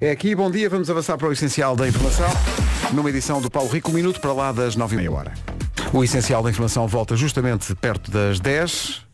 [0.00, 2.28] É aqui, bom dia, vamos avançar para o essencial da informação,
[2.92, 5.32] numa edição do Paulo Rico, um minuto para lá das 9 e meia hora.
[5.92, 9.06] O essencial da informação volta justamente perto das 10.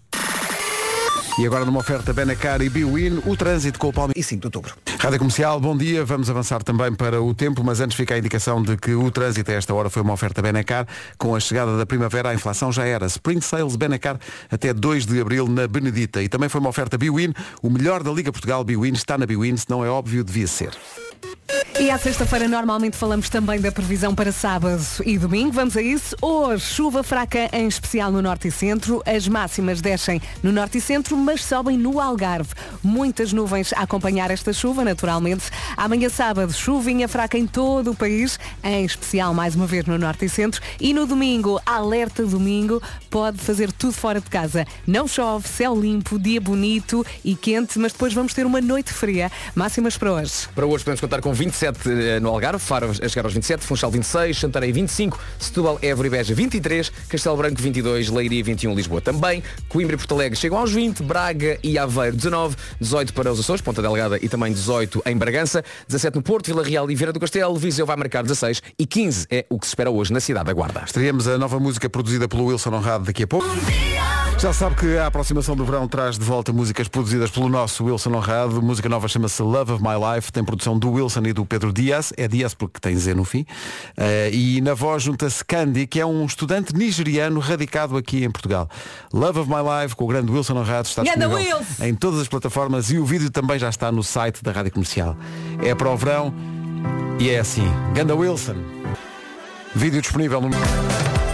[1.38, 4.46] E agora numa oferta Benacar e Biwin, o trânsito com o Palme e 5 de
[4.46, 4.74] outubro.
[4.98, 6.04] Rádio Comercial, bom dia.
[6.04, 9.50] Vamos avançar também para o tempo, mas antes fica a indicação de que o trânsito
[9.50, 10.86] a esta hora foi uma oferta Benacar.
[11.16, 13.06] Com a chegada da primavera, a inflação já era.
[13.06, 14.18] Spring Sales Benacar
[14.50, 16.22] até 2 de abril na Benedita.
[16.22, 17.32] E também foi uma oferta Biwin.
[17.62, 20.70] O melhor da Liga Portugal Biwin está na Biwin, se não é óbvio, devia ser.
[21.82, 25.50] E à sexta-feira normalmente falamos também da previsão para sábado e domingo.
[25.50, 26.14] Vamos a isso.
[26.22, 29.02] Hoje, chuva fraca em especial no norte e centro.
[29.04, 32.50] As máximas descem no norte e centro, mas sobem no Algarve.
[32.84, 35.46] Muitas nuvens a acompanhar esta chuva, naturalmente.
[35.76, 40.26] Amanhã sábado, chuvinha fraca em todo o país, em especial mais uma vez no norte
[40.26, 40.62] e centro.
[40.78, 42.80] E no domingo, alerta domingo,
[43.10, 44.64] pode fazer tudo fora de casa.
[44.86, 49.32] Não chove, céu limpo, dia bonito e quente, mas depois vamos ter uma noite fria.
[49.52, 50.46] Máximas para hoje.
[50.54, 53.90] Para hoje podemos contar com 27 eh, no Algarve, Faro a chegar aos 27, Funchal
[53.90, 59.42] 26, Santarém 25, Setúbal, Évora e Beja 23, Castelo Branco 22, Leiria 21, Lisboa também,
[59.68, 63.60] Coimbra e Porto Alegre chegam aos 20, Braga e Aveiro 19, 18 para os Açores,
[63.60, 67.20] Ponta Delgada e também 18 em Bragança, 17 no Porto, Vila Real e Vieira do
[67.20, 70.46] Castelo, Viseu vai marcar 16 e 15 é o que se espera hoje na cidade
[70.46, 70.82] da Guarda.
[70.84, 73.48] Estreamos a nova música produzida pelo Wilson Honrado daqui a pouco.
[74.38, 78.10] Já sabe que a aproximação do verão traz de volta músicas produzidas pelo nosso Wilson
[78.10, 78.60] Honrado.
[78.60, 80.32] Música nova chama-se Love of My Life.
[80.32, 82.12] Tem produção do Wilson e do Pedro Dias.
[82.16, 83.46] É Dias porque tem Z no fim.
[83.96, 88.68] Eh, e na voz junta-se Candy, que é um estudante nigeriano radicado aqui em Portugal.
[89.12, 91.84] Love of My Life, com o grande Wilson Honrado, está disponível Wilson!
[91.84, 95.16] em todas as plataformas e o vídeo também já está no site da Rádio Comercial.
[95.62, 96.34] É para o verão
[97.20, 97.70] e é assim.
[97.94, 98.56] Ganda Wilson.
[99.74, 100.48] Vídeo disponível no...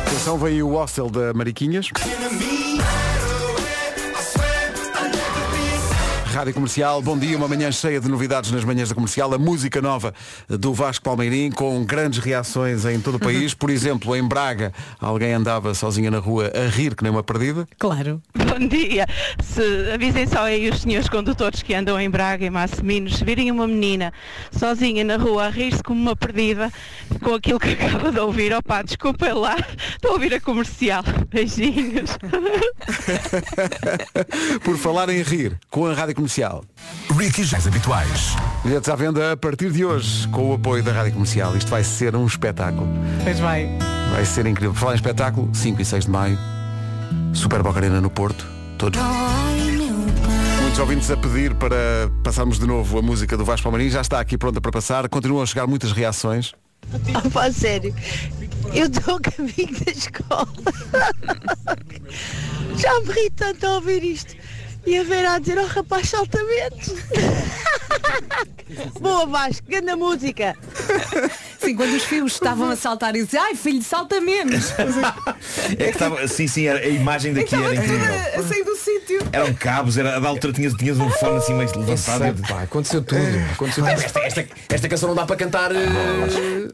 [0.07, 1.91] Atenção, veio o hostel da Mariquinhas.
[6.39, 9.83] Rádio Comercial, bom dia, uma manhã cheia de novidades nas manhãs da comercial, a música
[9.83, 10.15] nova
[10.49, 13.55] do Vasco Palmeirim, com grandes reações em todo o país.
[13.59, 17.67] Por exemplo, em Braga, alguém andava sozinha na rua a rir que nem uma perdida.
[17.77, 18.23] Claro.
[18.37, 19.05] Bom dia.
[19.43, 23.51] Se avisem só aí os senhores condutores que andam em Braga e Massiminos, se virem
[23.51, 24.13] uma menina
[24.53, 26.73] sozinha na rua a rir-se como uma perdida
[27.21, 29.57] com aquilo que acaba de ouvir, opá, desculpem lá,
[29.91, 31.03] estou a ouvir a comercial.
[31.31, 32.17] Beijinhos.
[34.63, 36.28] Por falar em rir, com a Rádio Comercial.
[37.17, 38.37] Ricky Jais habituais.
[38.63, 41.57] Bilhetes à venda a partir de hoje, com o apoio da Rádio Comercial.
[41.57, 42.87] Isto vai ser um espetáculo.
[43.25, 43.69] Pois vai.
[44.13, 44.73] Vai ser incrível.
[44.73, 46.39] Por falar em espetáculo, 5 e 6 de maio,
[47.33, 48.47] Super Boca Arena no Porto.
[48.77, 49.01] Todos.
[50.61, 51.77] Muitos ouvintes a pedir para
[52.23, 53.91] passarmos de novo a música do Vasco Palmeirim.
[53.91, 55.09] Já está aqui pronta para passar.
[55.09, 56.53] Continuam a chegar muitas reações.
[57.15, 57.95] Ah, pá, sério.
[58.73, 60.49] Eu estou a caminho da escola.
[62.77, 64.37] Já me ri tanto a ouvir isto.
[64.87, 66.95] E a ver a dizer ao rapaz saltamentos.
[69.01, 70.55] Boa Vasco, grande música.
[71.59, 74.73] Sim, quando os filhos estavam a saltar e dizer, ai filho, salta menos.
[75.73, 78.15] É que estava, sim, sim, era- a imagem daqui era incrível.
[78.37, 79.21] a sair do sítio.
[79.33, 82.27] Eram cabos, era, a da altura tinhas, tinhas um fone assim meio levantado.
[82.35, 83.21] Isso, pá, aconteceu tudo.
[83.53, 84.01] Aconteceu tudo.
[84.05, 85.73] Esta, esta- esta canção não dá para cantar.
[85.75, 85.79] eh,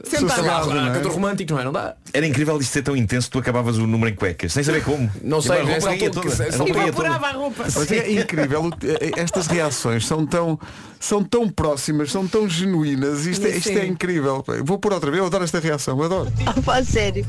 [0.03, 0.09] Sentado.
[0.09, 0.93] sei lá, Sossegado, não é?
[0.93, 1.63] cantor romântico, não é?
[1.63, 1.95] Não dá.
[2.13, 5.09] Era incrível isto ser tão intenso, tu acabavas o número em cuecas, sem saber como.
[5.23, 6.45] Não sei, a roupa altura toda.
[6.45, 7.63] que- A roupa a roupa.
[7.63, 7.73] Mas
[8.05, 8.71] é incrível, o-
[9.19, 10.59] estas reações são tão,
[10.99, 14.43] são tão próximas, são tão genuínas, isto, é- isto é incrível.
[14.63, 16.31] Vou pôr outra vez, eu adoro esta reação, eu adoro.
[16.45, 17.25] Ah, pá, sério.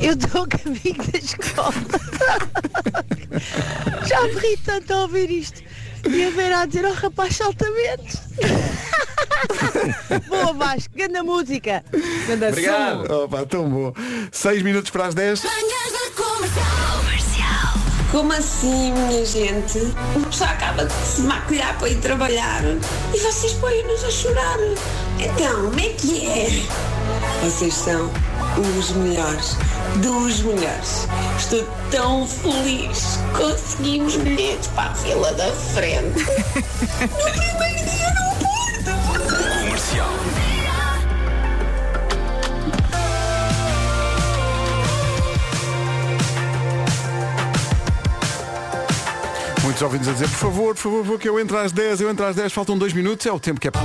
[0.00, 1.74] Eu estou a caminho da escola.
[4.06, 5.62] Já me ri tanto a ouvir isto.
[6.08, 8.16] E a ver a dizer ao rapaz saltamentos.
[10.28, 11.84] Boa Vasco, grande música.
[12.26, 13.12] Grande Obrigado.
[13.24, 13.92] Opa, tão bom.
[14.32, 15.42] 6 minutos para as 10.
[18.10, 19.78] Como assim, minha gente?
[20.16, 22.62] Uma pessoa acaba de se maquilhar para ir trabalhar
[23.14, 24.58] e vocês põem-nos a chorar.
[25.20, 26.66] Então, como é que é?
[27.44, 28.10] Vocês são
[28.58, 29.56] os melhores,
[29.96, 31.06] dos melhores.
[31.38, 33.20] Estou tão feliz.
[33.36, 36.26] Conseguimos bilhetes para a fila da frente.
[37.00, 39.36] No primeiro dia no Porto.
[39.36, 40.39] Comercial.
[49.80, 52.10] Muitos ouvintes a dizer, por favor, por favor, vou que eu entro às 10, eu
[52.10, 53.80] entro às 10, faltam 2 minutos, é o tempo que é para.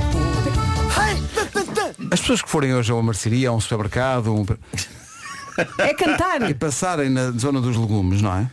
[2.12, 4.44] As pessoas que forem hoje a uma mercearia, a um supermercado, um...
[5.78, 6.50] É cantar.
[6.50, 8.50] E passarem na zona dos legumes, não é?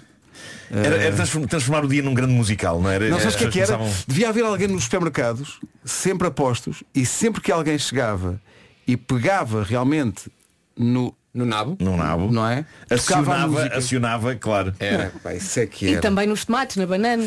[0.72, 3.10] Era, Eh, era transform- transformar o dia num grande musical, não era?
[3.10, 3.78] Não sabes o que é que era?
[3.78, 8.40] pensavam- Devia haver alguém nos supermercados, sempre a postos, e sempre que alguém chegava
[8.88, 10.32] e pegava realmente
[10.78, 12.64] no, no nabo, no nabo, não é?
[12.90, 14.74] Acionava, acionava, claro.
[14.80, 15.12] Era.
[15.24, 16.02] Pá, isso é que E era.
[16.02, 17.26] também nos tomates, na banana,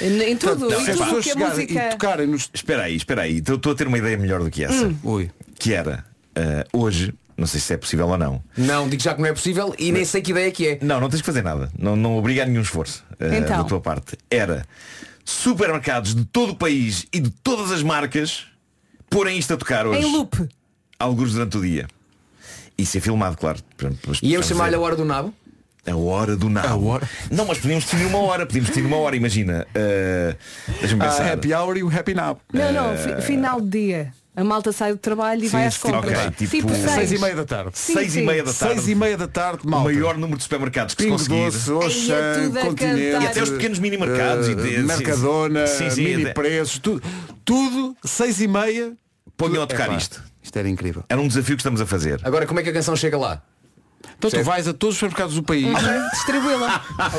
[0.00, 1.20] em, em tudo, Não, em é tudo pá.
[1.22, 1.88] que a música.
[1.90, 2.50] tocarem nos.
[2.52, 3.38] Espera aí, espera aí.
[3.38, 4.86] Estou estou a ter uma ideia melhor do que essa.
[4.86, 4.96] Hum.
[5.04, 5.30] Ui.
[5.58, 6.04] Que era,
[6.34, 8.42] eh, hoje, não sei se é possível ou não.
[8.56, 10.78] Não, digo já que não é possível e nem sei que ideia que é.
[10.82, 11.70] Não, não tens que fazer nada.
[11.78, 13.58] Não, não obriga a nenhum esforço eh, Então.
[13.58, 14.16] da tua parte.
[14.30, 14.66] Era
[15.24, 18.46] supermercados de todo o país e de todas as marcas
[19.08, 20.00] porem isto a tocar hoje.
[20.00, 20.48] Em loop.
[20.98, 21.86] Alguns durante o dia.
[22.80, 23.58] E ser filmado, claro.
[24.22, 25.34] E eu chamar-lhe a hora do nabo?
[25.86, 27.00] A hora do nabo.
[27.30, 28.46] Não, mas podíamos definir uma hora.
[28.46, 29.66] Podíamos definir uma hora, imagina.
[29.74, 30.34] eh,
[30.80, 31.32] Deixa-me Ah, pensar.
[31.32, 32.38] happy hour e o happy now.
[32.52, 34.12] Não, não, Eh, fi- final de dia.
[34.36, 36.18] A malta sai do trabalho e vai às sim, compras.
[36.28, 37.70] ok, tipo, seis e meia da tarde.
[37.74, 38.20] Sim, seis sim.
[38.20, 38.74] e meia da tarde.
[38.74, 39.92] Seis e meia da tarde, O malta.
[39.92, 41.70] maior número de supermercados que Pingo se conseguir.
[41.70, 42.98] Doce, Ai, é a cantar.
[42.98, 47.02] E até os pequenos mini mercados eh, e de- Mercadona, Sim, sim, mini preços, tudo,
[47.44, 48.92] tudo, seis e meia.
[49.36, 50.22] Ponham a tocar Epá, isto.
[50.42, 51.04] Isto era incrível.
[51.08, 52.20] Era um desafio que estamos a fazer.
[52.24, 53.42] Agora como é que a canção chega lá?
[54.16, 54.46] Então tu Certo.
[54.46, 55.66] vais a todos os supermercados do país.
[56.12, 56.82] Distribuí-la.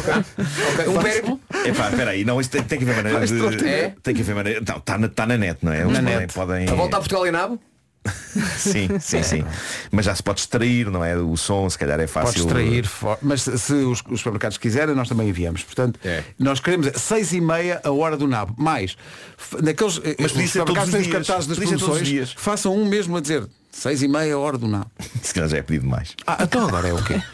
[0.71, 1.39] Ok, um périplo?
[1.65, 3.67] Epá, espera aí, não, isto tem, tem que haver maneira de.
[3.67, 3.95] É?
[4.01, 4.61] Tem que haver maneira.
[4.67, 5.81] Não, está na, tá na net, não é?
[5.81, 6.33] Eles podem, net.
[6.33, 6.69] podem.
[6.69, 7.59] A volta a Portugal e nabo?
[8.57, 9.43] Sim, sim, sim.
[9.91, 11.15] Mas já se pode extrair, não é?
[11.17, 12.47] O som, se calhar é fácil.
[12.47, 15.63] Podes extrair, mas se os, os supermercados quiserem, nós também enviamos.
[15.63, 16.23] Portanto, É.
[16.39, 18.55] nós queremos é seis e meia a hora do nabo.
[18.57, 18.97] Mais,
[19.61, 23.21] naqueles eh, Mas os supermercados os têm os cartazes das promoções, façam um mesmo a
[23.21, 24.91] dizer seis e meia a hora do nabo.
[25.21, 26.15] Se calhar já é pedido mais.
[26.27, 27.21] Ah, então agora é o quê?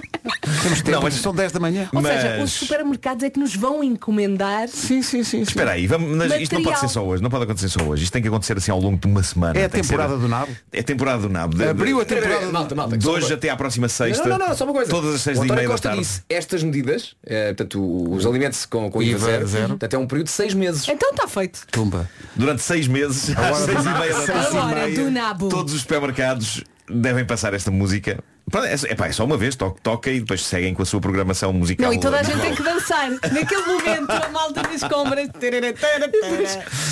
[0.61, 1.89] Temos tempo, Não, mas- são 10 da manhã.
[1.93, 4.67] Ou seja, Mas- os supermercados é que nos vão encomendar.
[4.67, 5.41] Sim, sim, sim.
[5.41, 6.79] Espera aí, vamos, mas isto não pode Material.
[6.89, 8.03] ser só hoje, não pode acontecer só hoje.
[8.03, 9.57] Isto tem que acontecer assim ao longo de uma semana.
[9.57, 10.51] É a Tem que temporada ser- do nabo?
[10.73, 11.55] É a temporada do nabo.
[11.55, 14.27] De- Abriu a temporada Peraí, malta, malta, de só hoje até à próxima sexta.
[14.27, 14.89] Não, não, não, só uma coisa.
[14.91, 16.03] Todas as seis o e António meia da Costa tarde.
[16.03, 19.67] disse estas medidas, eh, portanto, os alimentos com, com IVA IVA zero, zero.
[19.69, 20.87] portanto, é um período de seis meses.
[20.87, 21.61] Então está feito.
[21.71, 22.09] Tumba.
[22.35, 24.57] Durante seis meses, às do seis e nabo, meia da tarde.
[24.57, 25.49] A hora do nabo.
[25.49, 25.83] Todos os
[26.89, 28.23] devem passar esta música.
[28.63, 31.01] É, é, pá, é só uma vez, toca, toca e depois seguem com a sua
[31.01, 31.87] programação musical.
[31.87, 33.09] Não, e toda a gente tem que dançar.
[33.31, 35.27] Naquele momento, a malta das compras.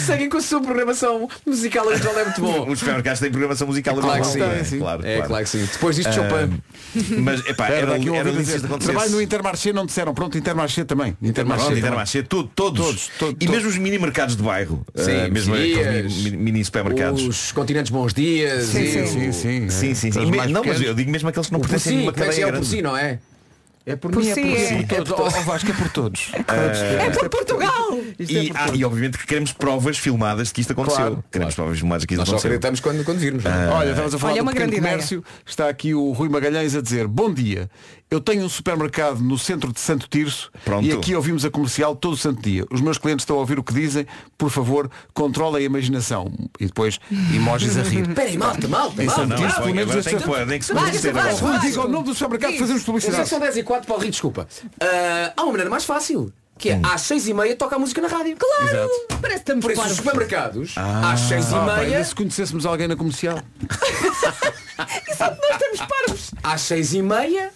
[0.06, 2.70] Seguem com a sua programação musical habitual, é muito bom.
[2.70, 4.98] Os supermercados têm programação musical Claro que habitual, sim, não é?
[4.98, 5.28] Claro, É, claro.
[5.30, 5.70] claro que sim.
[5.72, 6.62] Depois disto, Ah, Chopin.
[7.22, 8.78] Mas epá, Era, era, era ouvido a lindo se dizer.
[8.80, 10.14] Trabalho no Intermarché, não disseram.
[10.14, 11.18] Pronto, Intermarché também.
[11.22, 11.64] Intermarché.
[11.66, 11.78] Pronto.
[11.78, 15.56] Intermarché, tudo, todos, Todos, todos, e mesmo os mini mercados de bairro, Sim, ah, mesmo
[15.56, 17.24] Dias, aqueles mini, mini supermercados.
[17.24, 18.66] Os continentes bons dias.
[18.66, 19.96] Sim, e sim, Sim, sim.
[19.96, 22.44] Sim, Não, mas eu digo mesmo aqueles que não pertencem a porci, nenhuma é cadeia
[22.44, 22.66] é o grande.
[22.68, 23.20] porci, não é?
[23.88, 24.66] É por Por mim, é si, por, é.
[24.66, 25.34] si, por todos.
[25.36, 26.32] Oh, oh, Vasco, é por todos.
[27.06, 28.00] É por Portugal!
[28.20, 30.98] E, ah, e obviamente que queremos provas filmadas de que isto aconteceu.
[30.98, 32.50] Claro, queremos provas filmadas de que isto Nós só aconteceu.
[32.50, 33.44] acreditamos quando, quando virmos.
[33.44, 33.68] não é?
[33.70, 35.24] Olha, estamos a falar Olha, é do pequeno grande comércio.
[35.46, 37.70] Está aqui o Rui Magalhães a dizer Bom dia,
[38.16, 40.86] eu tenho um supermercado no centro de Santo Tirso Pronto.
[40.86, 43.60] E aqui ouvimos a comercial todo o santo dia Os meus clientes estão a ouvir
[43.60, 44.06] o que dizem
[44.38, 47.00] Por favor, controlem a imaginação E depois,
[47.34, 49.22] emojis a rir Espera aí, malta, malta, Em malta.
[49.22, 50.16] Santo Não, Tirso, pelo menos este-.
[50.16, 52.58] Rui, diga o nome do supermercado.
[52.58, 54.48] Fazemos publicidade são 10 e 4, Paulo Rito, desculpa.
[54.82, 58.02] Ah, há uma maneira mais fácil, que é às 6 e meia toca a música
[58.02, 58.36] na rádio.
[58.38, 58.90] Claro!
[59.22, 59.98] Parece que estamos Por isso, os parvos.
[59.98, 63.40] supermercados, às 6 Ah, e pá, meia, ainda se conhecêssemos alguém na comercial
[65.10, 66.32] Exato, nós estamos parvos.
[66.44, 67.52] às 6 e meia,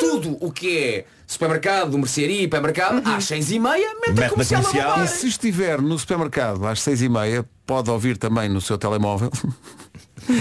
[0.00, 4.64] tudo o que é supermercado, mercearia, hipermercado, às 6 e meia, mete na comercial a
[4.64, 5.04] comercial.
[5.04, 9.30] E se estiver no supermercado às seis e meia Pode ouvir também no seu telemóvel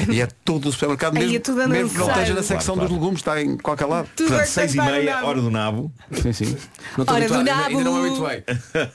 [0.10, 2.90] E é todo o supermercado Aí mesmo, é mesmo que não esteja na secção Claro,
[2.90, 5.28] dos legumes Está em qualquer lado Tudo Portanto, a seis e meia, nabo.
[5.28, 5.92] hora do nabo.
[6.12, 6.58] Sim, sim
[6.98, 7.68] Não Hora do habituado, ainda, nabo.
[7.70, 8.44] ainda não me habituei.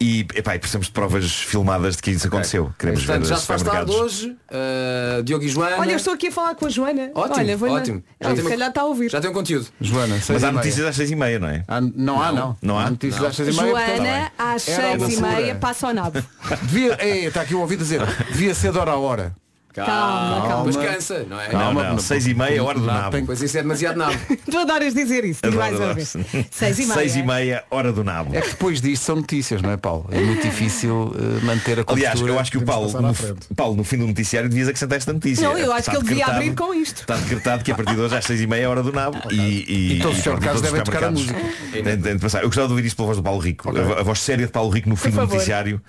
[0.00, 2.72] E, epá, e precisamos de provas filmadas de que isso aconteceu.
[2.78, 5.76] Queremos Portanto, ver já se faz tarde hoje, ah, Diogo e Joana.
[5.78, 7.10] Olha, eu estou aqui a falar com a Joana.
[7.14, 8.02] Ótimo, Olha, vou ótimo.
[8.20, 9.10] Já tem calhar está a ouvir.
[9.10, 9.66] Já tem um conteúdo.
[9.80, 11.64] Joana, Mas há notícias às seis e meia, não é?
[11.66, 12.56] Ah, não há, não.
[12.60, 12.90] Não há?
[12.90, 13.70] notícias às seis e meia.
[13.70, 16.22] Joana, às seis e meia, passa ao nabo.
[16.62, 19.34] Devia, é, está aqui o ouvido a dizer, devia ser de hora a hora.
[19.74, 20.64] Calma, calma.
[20.66, 21.48] Mas cansa, não é?
[21.48, 21.98] Calma, não, não.
[21.98, 23.10] Seis e meia, hora do Não, nabo.
[23.10, 24.16] tem- Pois isso é demasiado nabo.
[24.48, 25.40] Tu adoras dizer isso.
[25.42, 26.16] Diz Adoro, mais uma vez.
[26.50, 26.94] Seis e meia.
[26.94, 28.34] Seis e meia, hora do nabo.
[28.36, 30.06] É que depois disto são notícias, não é, Paulo?
[30.12, 33.14] É muito difícil eh, manter a Aliás, eu acho que o Paulo, no.
[33.56, 35.48] Paulo, no fim do noticiário, devias acrescentar esta notícia.
[35.48, 37.00] Não, eu acho Está que ele devia abrir com isto.
[37.00, 39.18] Está decretado que a partir de hoje às seis e meia é hora do nabo
[39.30, 42.42] e, e, E todos os supermercados devem tocar a passar.
[42.42, 43.70] Eu gostava de ouvir isto pela voz do Paulo Rico.
[43.76, 45.80] A, voz séria de Paulo Rico no fim do noticiário.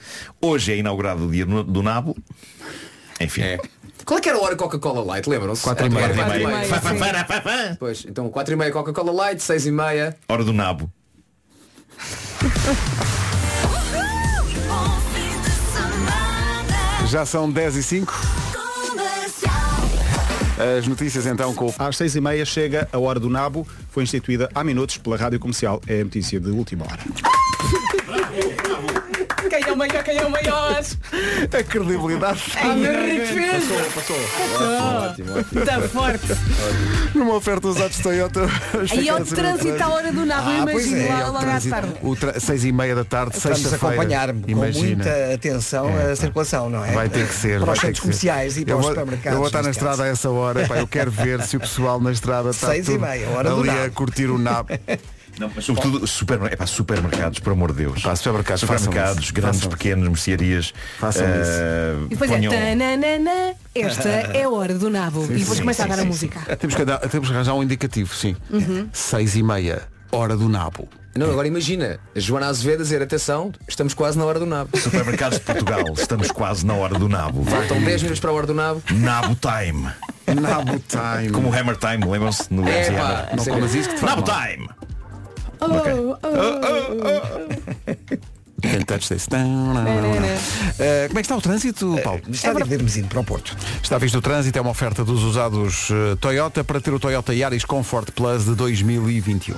[0.42, 2.16] Hoje é inaugurado o dia do, do nabo.
[3.20, 3.42] Enfim.
[3.42, 3.60] É.
[4.06, 5.64] Qual é que era a hora Coca-Cola Light, lembram-se?
[5.64, 6.08] Quatro e meia.
[7.74, 7.76] E.
[7.78, 10.16] Pois, então 4 e meia Coca-Cola Light, 6 e meia.
[10.30, 10.92] Hora do nabo.
[17.08, 18.14] Já são 10 e 5.
[20.78, 23.68] As notícias então com Às seis e meia chega a hora do nabo.
[23.90, 25.82] Foi instituída há minutos pela Rádio Comercial.
[25.86, 27.04] É a notícia de última hora.
[29.50, 30.80] Quem é o maior, quem é o maior?
[30.80, 32.40] A credibilidade.
[33.36, 33.64] Fez.
[33.94, 34.16] Passou,
[35.10, 35.60] Ótimo, ótimo.
[35.62, 36.28] Está forte.
[37.14, 38.42] Numa oferta usados Toyota.
[38.92, 41.94] Aí ao trânsito à hora do nabo, eu Ah, imagino é, lá, lá à tarde.
[42.02, 42.40] O tra...
[42.40, 43.96] seis e meia da tarde, Vamos sexta-feira.
[43.96, 44.96] acompanhar com Imagina.
[45.04, 46.92] muita atenção a circulação, não é?
[46.92, 47.58] Vai ter que ser.
[47.58, 48.28] Para vai os ter centros que ser.
[48.30, 49.32] comerciais e para eu os vou, supermercados.
[49.34, 50.68] Eu vou estar na estrada a essa hora.
[50.78, 53.70] Eu quero ver se o pessoal na estrada está Seis e meia, hora do ali
[53.70, 54.70] a curtir o nabo.
[55.40, 56.54] Não, mas sobretudo supermer...
[56.54, 58.02] é, pá, supermercados, por amor de Deus.
[58.02, 59.34] Pá, supermercados, supermercados isso.
[59.34, 60.74] grandes, Façam pequenos, mercearias.
[61.00, 65.24] Façam eh, E depois ponham- é tananana, esta é a hora do nabo.
[65.26, 66.56] e depois sim, começa a sim, dar a sim, música.
[66.56, 68.36] Temos que, dar- temos que arranjar um indicativo, sim.
[68.50, 68.90] Uhum.
[68.94, 69.82] Seis e meia,
[70.12, 70.88] hora do nabo.
[71.18, 74.78] Não, agora imagina, a Joana Azevedo a dizer, atenção, estamos quase na hora do nabo.
[74.78, 77.46] Supermercados de Portugal, estamos quase na hora do nabo.
[77.46, 78.82] Faltam 10 minutos para a hora do nabo.
[78.92, 79.88] Nabo time.
[80.42, 81.30] Nabo time.
[81.32, 84.28] Como o Hammer time, lembram-se no É, pá, não comas isso que te faz Nabo
[84.30, 84.42] mal.
[84.48, 84.70] time.
[85.62, 85.68] Oh,
[88.62, 89.28] Can't touch this.
[90.80, 92.22] Eh, como é que está o trânsito, Paulo?
[92.30, 93.56] Está a dividir-nos indo para o Porto.
[93.82, 97.34] Está visto o trânsito, é uma oferta dos usados eh, Toyota para ter o Toyota
[97.34, 99.56] Yaris Comfort Plus de 2021.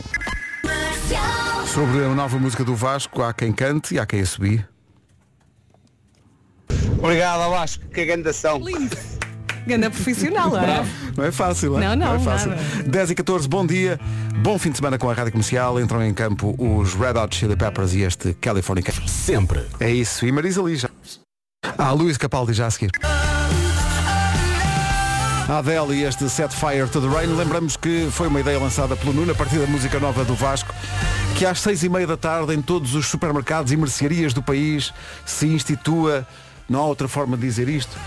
[1.74, 4.68] Sobre a nova música do Vasco, há quem cante e há quem a subir.
[7.00, 7.86] Obrigado, Vasco.
[7.88, 8.60] Que grande ação.
[9.68, 10.86] Ganda profissional, não é?
[11.18, 11.95] Não é fácil, Não, é?
[11.95, 12.49] não, é fácil.
[12.51, 12.61] nada.
[12.88, 13.99] 10 e 14, bom dia.
[14.41, 15.80] Bom fim de semana com a Rádio Comercial.
[15.80, 18.84] Entram em campo os Red Hot Chili Peppers e este California.
[19.07, 19.65] Sempre.
[19.80, 20.26] É isso.
[20.26, 20.89] E Marisa Lija.
[21.78, 22.91] Há Luís Capaldi já a seguir.
[25.49, 27.36] A Adele e este Set Fire to the Rain.
[27.36, 30.74] Lembramos que foi uma ideia lançada pelo Nuno a partir da música nova do Vasco,
[31.38, 34.93] que às seis e meia da tarde em todos os supermercados e mercearias do país
[35.26, 36.28] se institua,
[36.70, 37.97] não há outra forma de dizer isto,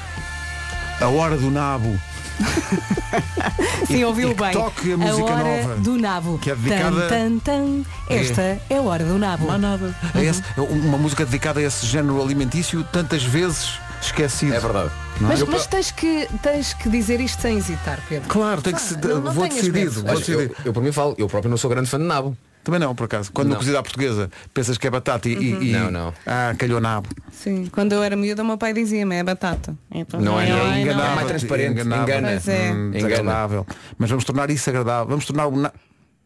[1.00, 1.98] a hora do nabo.
[3.86, 4.52] Sim, ouviu e bem.
[4.52, 5.76] toque a música hora nova.
[5.76, 6.38] do nabo.
[6.38, 7.82] Que é dedicada- Tan, tan, tan.
[8.08, 8.60] Esta é.
[8.70, 9.46] a hora do nabo.
[9.46, 9.94] Não há nada.
[10.14, 14.54] É esse- é uma música dedicada a esse género alimentício tantas vezes esquecido.
[14.54, 14.90] É verdade.
[15.20, 18.28] Mas, mas tens, que, tens que dizer isto sem hesitar, Pedro.
[18.28, 19.90] Claro, tem que se, não- não vou decidido.
[20.02, 20.54] Vou Olha, eu, decidido.
[20.64, 22.36] eu por mim falo, eu próprio não sou grande fã de nabo.
[22.70, 23.32] Também não, por acaso.
[23.32, 23.54] Quando Não.
[23.54, 26.14] no cozido à portuguesa pensas que é batata e, e- e- Não, não.
[26.24, 27.08] Ah, calhou nabo.
[27.32, 29.76] Sim, quando eu era miúda, o meu pai dizia-me, é batata.
[29.90, 30.72] Então, Não é, não.
[30.72, 32.02] É Enganava-te, mais transparente, enganava.
[32.04, 32.30] engana.
[32.30, 32.72] É.
[32.72, 33.66] Hum, desagradável.
[33.98, 35.08] Mas vamos tornar isso agradável.
[35.08, 35.72] Vamos tornar o na...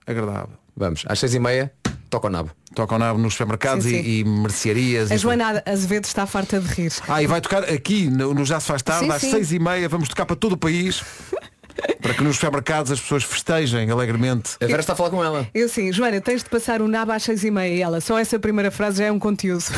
[0.06, 0.50] agradável.
[0.76, 1.72] Vamos, às seis e meia,
[2.10, 2.50] toca o nabo.
[2.74, 4.10] Toca o nabo nos supermercados Sim, e- sim.
[4.20, 5.10] E, mercearias.
[5.10, 6.92] A e Joana Azevedo está farta de rir.
[7.08, 9.30] Ah, e vai tocar aqui no, no Já se faz tarde, Sim, às sim.
[9.30, 11.02] seis e meia, vamos tocar para todo o país.
[12.00, 14.52] para que nos supermercados as pessoas festejem alegremente.
[14.60, 15.46] A Vera está a falar com ela.
[15.54, 18.00] Eu sim, Joana, tens de passar o nabo às seis e meia e ela.
[18.00, 19.64] Só essa primeira frase já é um conteúdo.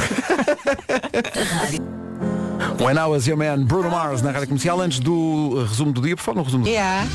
[2.81, 6.17] When I was your man, Bruno Mars na rádio comercial, antes do resumo do dia,
[6.17, 7.07] por favor, no resumo do Yeah.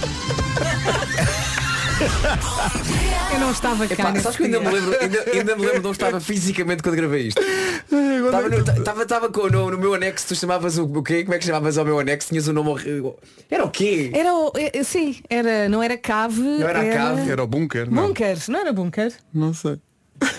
[3.32, 4.70] Eu não estava cá Epá, sabes que ainda dia.
[4.70, 7.42] me lembro, ainda, ainda me lembro de onde estava fisicamente quando gravei isto.
[8.32, 11.24] Estava no, estava, estava com, no, no meu anexo, tu chamavas o, o quê?
[11.24, 12.30] Como é que chamavas ao meu anexo?
[12.30, 13.18] Tinhas o nome horrível.
[13.50, 14.12] Era o quê?
[14.14, 16.42] Era o, eh, sim, era, não era cave.
[16.42, 17.30] Não era a cave?
[17.32, 17.90] Era o bunker?
[17.92, 19.14] Não, Bunker, não era bunker?
[19.34, 19.80] não sei.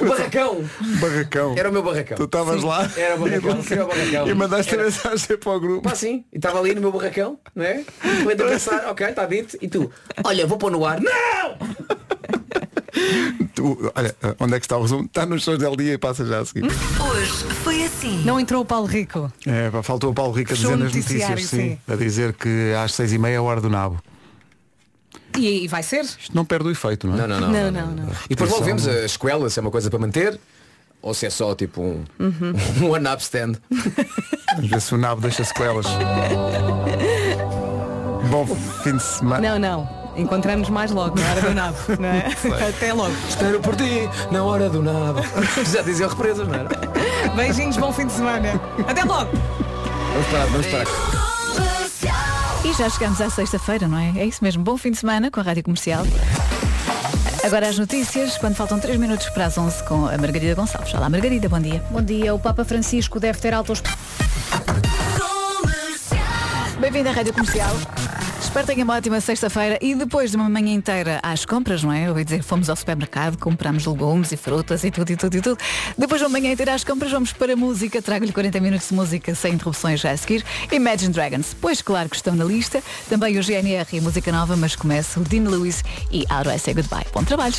[0.01, 0.65] O barracão.
[1.01, 1.55] Barracão.
[1.59, 2.17] Era o meu barracão.
[2.17, 3.63] Tu estavas lá Era o barracão.
[3.65, 4.29] Sim, era o barracão.
[4.29, 5.83] e mandaste a Era- mensagem para o grupo.
[5.89, 6.25] Pá, sim.
[6.33, 7.85] E estava ali no meu barracão, não é?
[8.05, 9.59] E a pensar, ok, está dito.
[9.61, 9.91] E tu,
[10.23, 11.01] olha, vou pôr no ar.
[11.01, 11.57] Não!
[13.55, 15.05] Tu, olha, onde é que está o resumo?
[15.05, 16.65] Está nos shows del dia e passa já a seguir.
[16.65, 18.23] Hoje foi assim.
[18.25, 19.31] Não entrou o Paulo Rico.
[19.47, 21.79] É, faltou o Paulo Rico a dizer o nas notícias, sim, sim.
[21.87, 24.03] a dizer que às seis e meia é a hora do nabo.
[25.39, 26.05] E, e vai ser?
[26.05, 27.19] Isto não perde o efeito, não é?
[27.27, 27.51] Não, não, não.
[27.51, 28.09] Não, não, não.
[28.27, 30.39] E depois logo vemos a escola, se é uma coisa para manter,
[31.01, 32.53] ou se é só tipo um, Uhum.
[32.87, 33.55] um one-up stand.
[34.55, 35.87] Vamos ver se o nabo deixa sequelas.
[38.31, 38.47] Bom
[38.83, 39.59] fim de semana.
[39.59, 40.02] Não, não.
[40.17, 42.69] Encontramos mais logo na hora do nabo, não é?
[42.69, 43.15] Até logo.
[43.29, 45.21] Espero por ti na hora do nabo.
[45.73, 46.69] Já dizia represas, não era?
[47.35, 48.61] Beijinhos, bom fim de semana.
[48.87, 49.31] Até logo.
[50.13, 51.23] Vamos parar, vamos parar.
[52.65, 54.13] E já chegamos à sexta-feira, não é?
[54.17, 54.63] É isso mesmo.
[54.63, 56.05] Bom fim de semana com a Rádio Comercial.
[57.45, 60.95] Agora as notícias, quando faltam 3 minutos para as 11 com a Margarida Gonçalves.
[60.95, 61.83] Olá, Margarida, bom dia.
[61.91, 62.33] Bom dia.
[62.33, 63.83] O Papa Francisco deve ter altos.
[66.79, 67.75] Bem-vindo à Rádio Comercial.
[68.61, 72.05] Tenha uma ótima sexta-feira e depois de uma manhã inteira às compras, não é?
[72.05, 75.41] Eu ouvi dizer fomos ao supermercado, compramos legumes e frutas e tudo e tudo e
[75.41, 75.59] tudo.
[75.99, 78.01] Depois de uma manhã inteira às compras, vamos para a música.
[78.01, 80.45] Trago-lhe 40 minutos de música sem interrupções já a seguir.
[80.71, 82.83] Imagine Dragons, pois claro que estão na lista.
[83.11, 86.59] Também o GNR e a música nova, mas começa o Dean Lewis e How Do
[86.59, 87.07] Say Goodbye.
[87.13, 87.57] Bom trabalho.